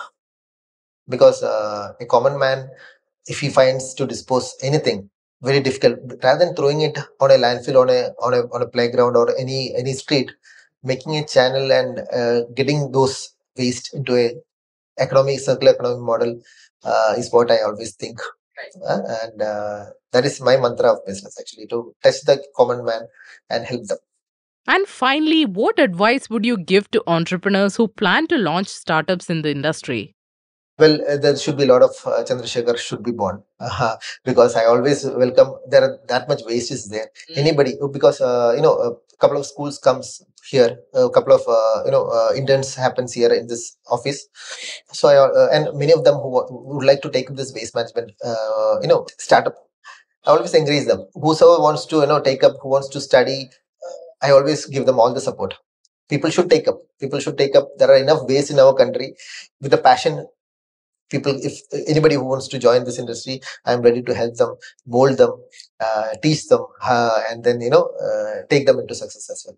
because 1.07 1.43
uh, 1.43 1.93
a 1.99 2.05
common 2.05 2.39
man 2.39 2.69
if 3.27 3.39
he 3.39 3.49
finds 3.49 3.93
to 3.95 4.07
dispose 4.07 4.55
anything 4.61 5.09
very 5.43 5.59
difficult. 5.59 5.99
Rather 6.23 6.45
than 6.45 6.55
throwing 6.55 6.81
it 6.81 6.97
on 7.19 7.31
a 7.31 7.35
landfill 7.45 7.81
on 7.81 7.89
a 7.89 8.01
on 8.25 8.33
a 8.33 8.41
on 8.55 8.61
a 8.61 8.67
playground 8.67 9.15
or 9.17 9.27
any 9.37 9.75
any 9.75 9.93
street 9.93 10.31
making 10.83 11.15
a 11.17 11.25
channel 11.25 11.71
and 11.71 11.99
uh, 12.13 12.41
getting 12.55 12.91
those 12.91 13.33
waste 13.57 13.93
into 13.93 14.15
a 14.15 14.31
economic 14.99 15.39
circular 15.39 15.73
economic 15.73 16.01
model 16.01 16.41
uh, 16.83 17.13
is 17.17 17.31
what 17.31 17.51
I 17.51 17.61
always 17.61 17.95
think. 17.95 18.19
Uh, 18.87 18.99
and 19.23 19.41
uh, 19.41 19.85
that 20.11 20.25
is 20.25 20.39
my 20.39 20.55
mantra 20.57 20.93
of 20.93 21.05
business 21.05 21.37
actually 21.39 21.67
to 21.67 21.93
touch 22.03 22.21
the 22.21 22.43
common 22.55 22.85
man 22.85 23.07
and 23.49 23.65
help 23.65 23.83
them. 23.85 23.97
And 24.67 24.87
finally, 24.87 25.45
what 25.45 25.79
advice 25.79 26.29
would 26.29 26.45
you 26.45 26.57
give 26.57 26.89
to 26.91 27.03
entrepreneurs 27.07 27.75
who 27.75 27.87
plan 27.87 28.27
to 28.27 28.37
launch 28.37 28.67
startups 28.67 29.29
in 29.29 29.41
the 29.41 29.51
industry? 29.51 30.15
Well 30.79 30.99
uh, 31.07 31.17
there 31.17 31.35
should 31.37 31.57
be 31.57 31.63
a 31.63 31.67
lot 31.67 31.83
of 31.83 31.91
uh, 32.05 32.23
Chandrashekhar 32.23 32.77
should 32.77 33.03
be 33.03 33.11
born. 33.11 33.43
Uh, 33.59 33.95
because 34.25 34.55
i 34.55 34.65
always 34.65 35.05
welcome 35.05 35.49
there 35.69 35.83
are 35.85 35.99
that 36.07 36.27
much 36.27 36.41
waste 36.45 36.71
is 36.71 36.89
there. 36.89 37.09
Anybody 37.35 37.73
because 37.91 38.19
uh, 38.21 38.53
you 38.55 38.61
know 38.61 38.75
a 38.89 39.17
couple 39.21 39.37
of 39.37 39.45
schools 39.45 39.77
comes 39.77 40.23
here 40.49 40.77
a 40.93 41.09
couple 41.09 41.33
of 41.33 41.41
uh, 41.47 41.83
you 41.85 41.91
know 41.91 42.05
uh, 42.07 42.31
interns 42.35 42.73
happens 42.75 43.13
here 43.13 43.31
in 43.31 43.47
this 43.47 43.77
office. 43.89 44.25
So 44.91 45.07
I, 45.09 45.15
uh, 45.17 45.49
and 45.53 45.77
many 45.77 45.93
of 45.93 46.03
them 46.03 46.15
who, 46.15 46.43
who 46.47 46.75
would 46.77 46.85
like 46.85 47.01
to 47.03 47.09
take 47.09 47.29
up 47.29 47.37
this 47.37 47.53
waste 47.53 47.75
management 47.75 48.11
uh, 48.25 48.75
you 48.81 48.87
know 48.87 49.05
startup 49.17 49.55
i 50.25 50.31
always 50.31 50.53
encourage 50.53 50.85
them. 50.87 51.05
Whosoever 51.13 51.61
wants 51.61 51.85
to 51.87 51.97
you 52.01 52.07
know 52.07 52.21
take 52.21 52.43
up 52.43 52.53
who 52.61 52.69
wants 52.75 52.89
to 52.95 52.99
study 53.09 53.39
uh, 53.87 53.97
i 54.27 54.31
always 54.31 54.65
give 54.65 54.85
them 54.85 54.99
all 54.99 55.13
the 55.13 55.21
support. 55.29 55.53
People 56.09 56.29
should 56.29 56.49
take 56.49 56.67
up. 56.67 56.79
People 56.99 57.19
should 57.19 57.37
take 57.37 57.55
up. 57.55 57.67
There 57.77 57.89
are 57.91 57.97
enough 58.05 58.23
waste 58.27 58.51
in 58.51 58.59
our 58.59 58.73
country 58.73 59.15
with 59.61 59.73
a 59.73 59.77
passion 59.89 60.27
people 61.13 61.35
if 61.49 61.55
anybody 61.93 62.15
who 62.15 62.25
wants 62.33 62.47
to 62.53 62.59
join 62.65 62.83
this 62.87 62.99
industry 63.03 63.35
i'm 63.65 63.81
ready 63.87 64.01
to 64.09 64.13
help 64.21 64.33
them 64.41 64.51
mold 64.95 65.17
them 65.21 65.33
uh, 65.85 66.07
teach 66.23 66.47
them 66.51 66.63
uh, 66.95 67.19
and 67.29 67.43
then 67.43 67.59
you 67.65 67.69
know 67.75 67.85
uh, 68.05 68.33
take 68.49 68.65
them 68.67 68.79
into 68.79 68.95
success 68.95 69.29
as 69.33 69.43
well. 69.45 69.57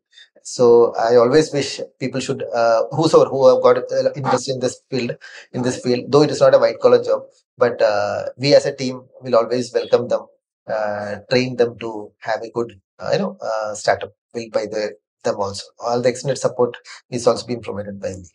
So 0.54 0.66
i 1.08 1.16
always 1.16 1.48
wish 1.58 1.70
people 2.00 2.22
should 2.26 2.44
uh, 2.62 2.82
whosoever 2.92 3.30
who 3.30 3.42
have 3.50 3.62
got 3.68 3.78
uh, 3.78 4.12
interest 4.16 4.50
in 4.54 4.60
this 4.60 4.76
field 4.90 5.12
in 5.54 5.62
this 5.68 5.80
field 5.84 6.12
though 6.12 6.24
it 6.28 6.32
is 6.36 6.42
not 6.42 6.56
a 6.56 6.60
white 6.64 6.80
collar 6.80 7.02
job 7.04 7.22
but 7.58 7.82
uh, 7.82 8.26
we 8.38 8.54
as 8.60 8.66
a 8.66 8.76
team 8.82 9.04
will 9.22 9.36
always 9.42 9.74
welcome 9.74 10.08
them 10.14 10.24
train 11.32 11.56
them 11.62 11.78
to 11.84 12.12
have 12.28 12.42
a 12.42 12.52
good 12.58 12.72
you 13.14 13.20
know 13.24 13.32
startup 13.74 14.14
built 14.34 14.52
by 14.52 14.66
the 14.76 14.84
them 15.26 15.38
also. 15.38 15.64
All 15.80 16.02
the 16.02 16.10
extended 16.10 16.38
support 16.38 16.78
is 17.10 17.28
also 17.28 17.46
being 17.48 17.62
provided 17.62 18.00
by 18.00 18.10
me 18.10 18.26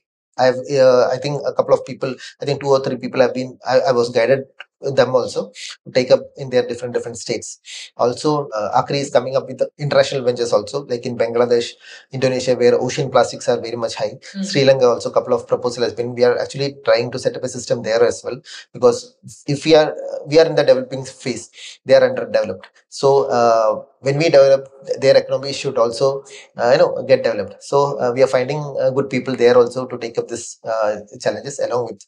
I've, 0.41 0.59
uh, 0.87 1.09
I 1.15 1.19
think 1.19 1.43
a 1.47 1.53
couple 1.53 1.75
of 1.75 1.85
people, 1.87 2.15
I 2.41 2.45
think 2.47 2.61
two 2.61 2.69
or 2.77 2.81
three 2.85 2.97
people 2.97 3.21
have 3.21 3.35
been, 3.35 3.59
I, 3.67 3.81
I 3.91 3.93
was 3.93 4.11
guided 4.11 4.45
them 4.81 5.15
also 5.15 5.53
take 5.95 6.11
up 6.11 6.21
in 6.37 6.51
their 6.51 6.67
different, 6.67 6.95
different 6.95 7.19
states. 7.19 7.59
Also, 7.97 8.49
uh, 8.49 8.83
Aakri 8.83 8.97
is 8.97 9.11
coming 9.11 9.37
up 9.37 9.47
with 9.47 9.63
international 9.79 10.25
ventures 10.25 10.53
also, 10.53 10.85
like 10.87 11.05
in 11.07 11.17
Bangladesh, 11.17 11.71
Indonesia, 12.13 12.55
where 12.55 12.81
ocean 12.81 13.11
plastics 13.11 13.49
are 13.49 13.61
very 13.61 13.77
much 13.77 13.95
high. 13.95 14.13
Sri 14.43 14.65
Lanka 14.65 14.87
also, 14.87 15.11
a 15.11 15.13
couple 15.13 15.35
of 15.35 15.47
proposal 15.47 15.83
has 15.85 15.95
been, 15.95 16.15
we 16.15 16.25
are 16.25 16.39
actually 16.39 16.77
trying 16.85 17.11
to 17.11 17.19
set 17.19 17.37
up 17.37 17.45
a 17.45 17.49
system 17.49 17.83
there 17.83 18.03
as 18.05 18.23
well, 18.25 18.41
because 18.73 19.15
if 19.47 19.65
we 19.65 19.75
are, 19.75 19.95
we 20.27 20.39
are 20.39 20.47
in 20.47 20.55
the 20.55 20.65
developing 20.65 21.05
phase, 21.05 21.51
they 21.85 21.95
are 21.95 22.09
underdeveloped. 22.09 22.69
So, 22.89 23.25
uh, 23.25 23.85
when 24.01 24.17
we 24.17 24.25
develop, 24.25 24.69
their 24.99 25.17
economy 25.17 25.53
should 25.53 25.77
also 25.79 26.25
uh, 26.57 26.71
you 26.73 26.79
know 26.79 27.03
get 27.11 27.23
developed 27.23 27.63
so 27.63 27.99
uh, 27.99 28.13
we 28.15 28.23
are 28.23 28.33
finding 28.37 28.61
uh, 28.81 28.91
good 28.91 29.09
people 29.11 29.35
there 29.37 29.57
also 29.57 29.87
to 29.87 29.99
take 29.99 30.17
up 30.19 30.29
this 30.29 30.59
uh, 30.65 30.97
challenges 31.21 31.59
along 31.59 31.87
with 31.91 32.01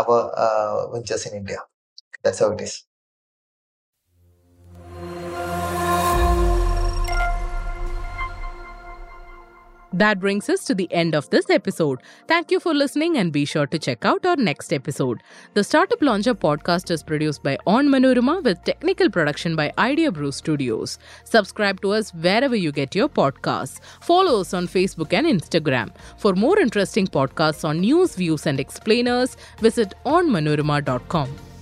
our 0.00 0.18
uh, 0.44 0.90
ventures 0.92 1.26
in 1.26 1.34
india 1.42 1.60
that's 2.26 2.40
how 2.40 2.50
it 2.50 2.60
is 2.60 2.76
That 9.96 10.20
brings 10.20 10.50
us 10.50 10.62
to 10.66 10.74
the 10.74 10.92
end 10.92 11.14
of 11.14 11.30
this 11.30 11.48
episode. 11.48 12.02
Thank 12.28 12.50
you 12.50 12.60
for 12.60 12.74
listening 12.74 13.16
and 13.16 13.32
be 13.32 13.46
sure 13.46 13.66
to 13.68 13.78
check 13.78 14.04
out 14.04 14.26
our 14.26 14.36
next 14.36 14.70
episode. 14.70 15.22
The 15.54 15.64
Startup 15.64 16.02
Launcher 16.02 16.34
podcast 16.34 16.90
is 16.90 17.02
produced 17.02 17.42
by 17.42 17.56
Onmanorama 17.66 18.44
with 18.44 18.62
technical 18.64 19.08
production 19.08 19.56
by 19.56 19.72
IdeaBrew 19.78 20.34
Studios. 20.34 20.98
Subscribe 21.24 21.80
to 21.80 21.92
us 21.92 22.12
wherever 22.12 22.54
you 22.54 22.72
get 22.72 22.94
your 22.94 23.08
podcasts. 23.08 23.80
Follow 24.02 24.42
us 24.42 24.52
on 24.52 24.68
Facebook 24.68 25.14
and 25.14 25.26
Instagram. 25.26 25.90
For 26.18 26.34
more 26.34 26.58
interesting 26.58 27.06
podcasts 27.06 27.66
on 27.66 27.80
news, 27.80 28.16
views, 28.16 28.46
and 28.46 28.60
explainers, 28.60 29.38
visit 29.60 29.94
onmanorama.com. 30.04 31.55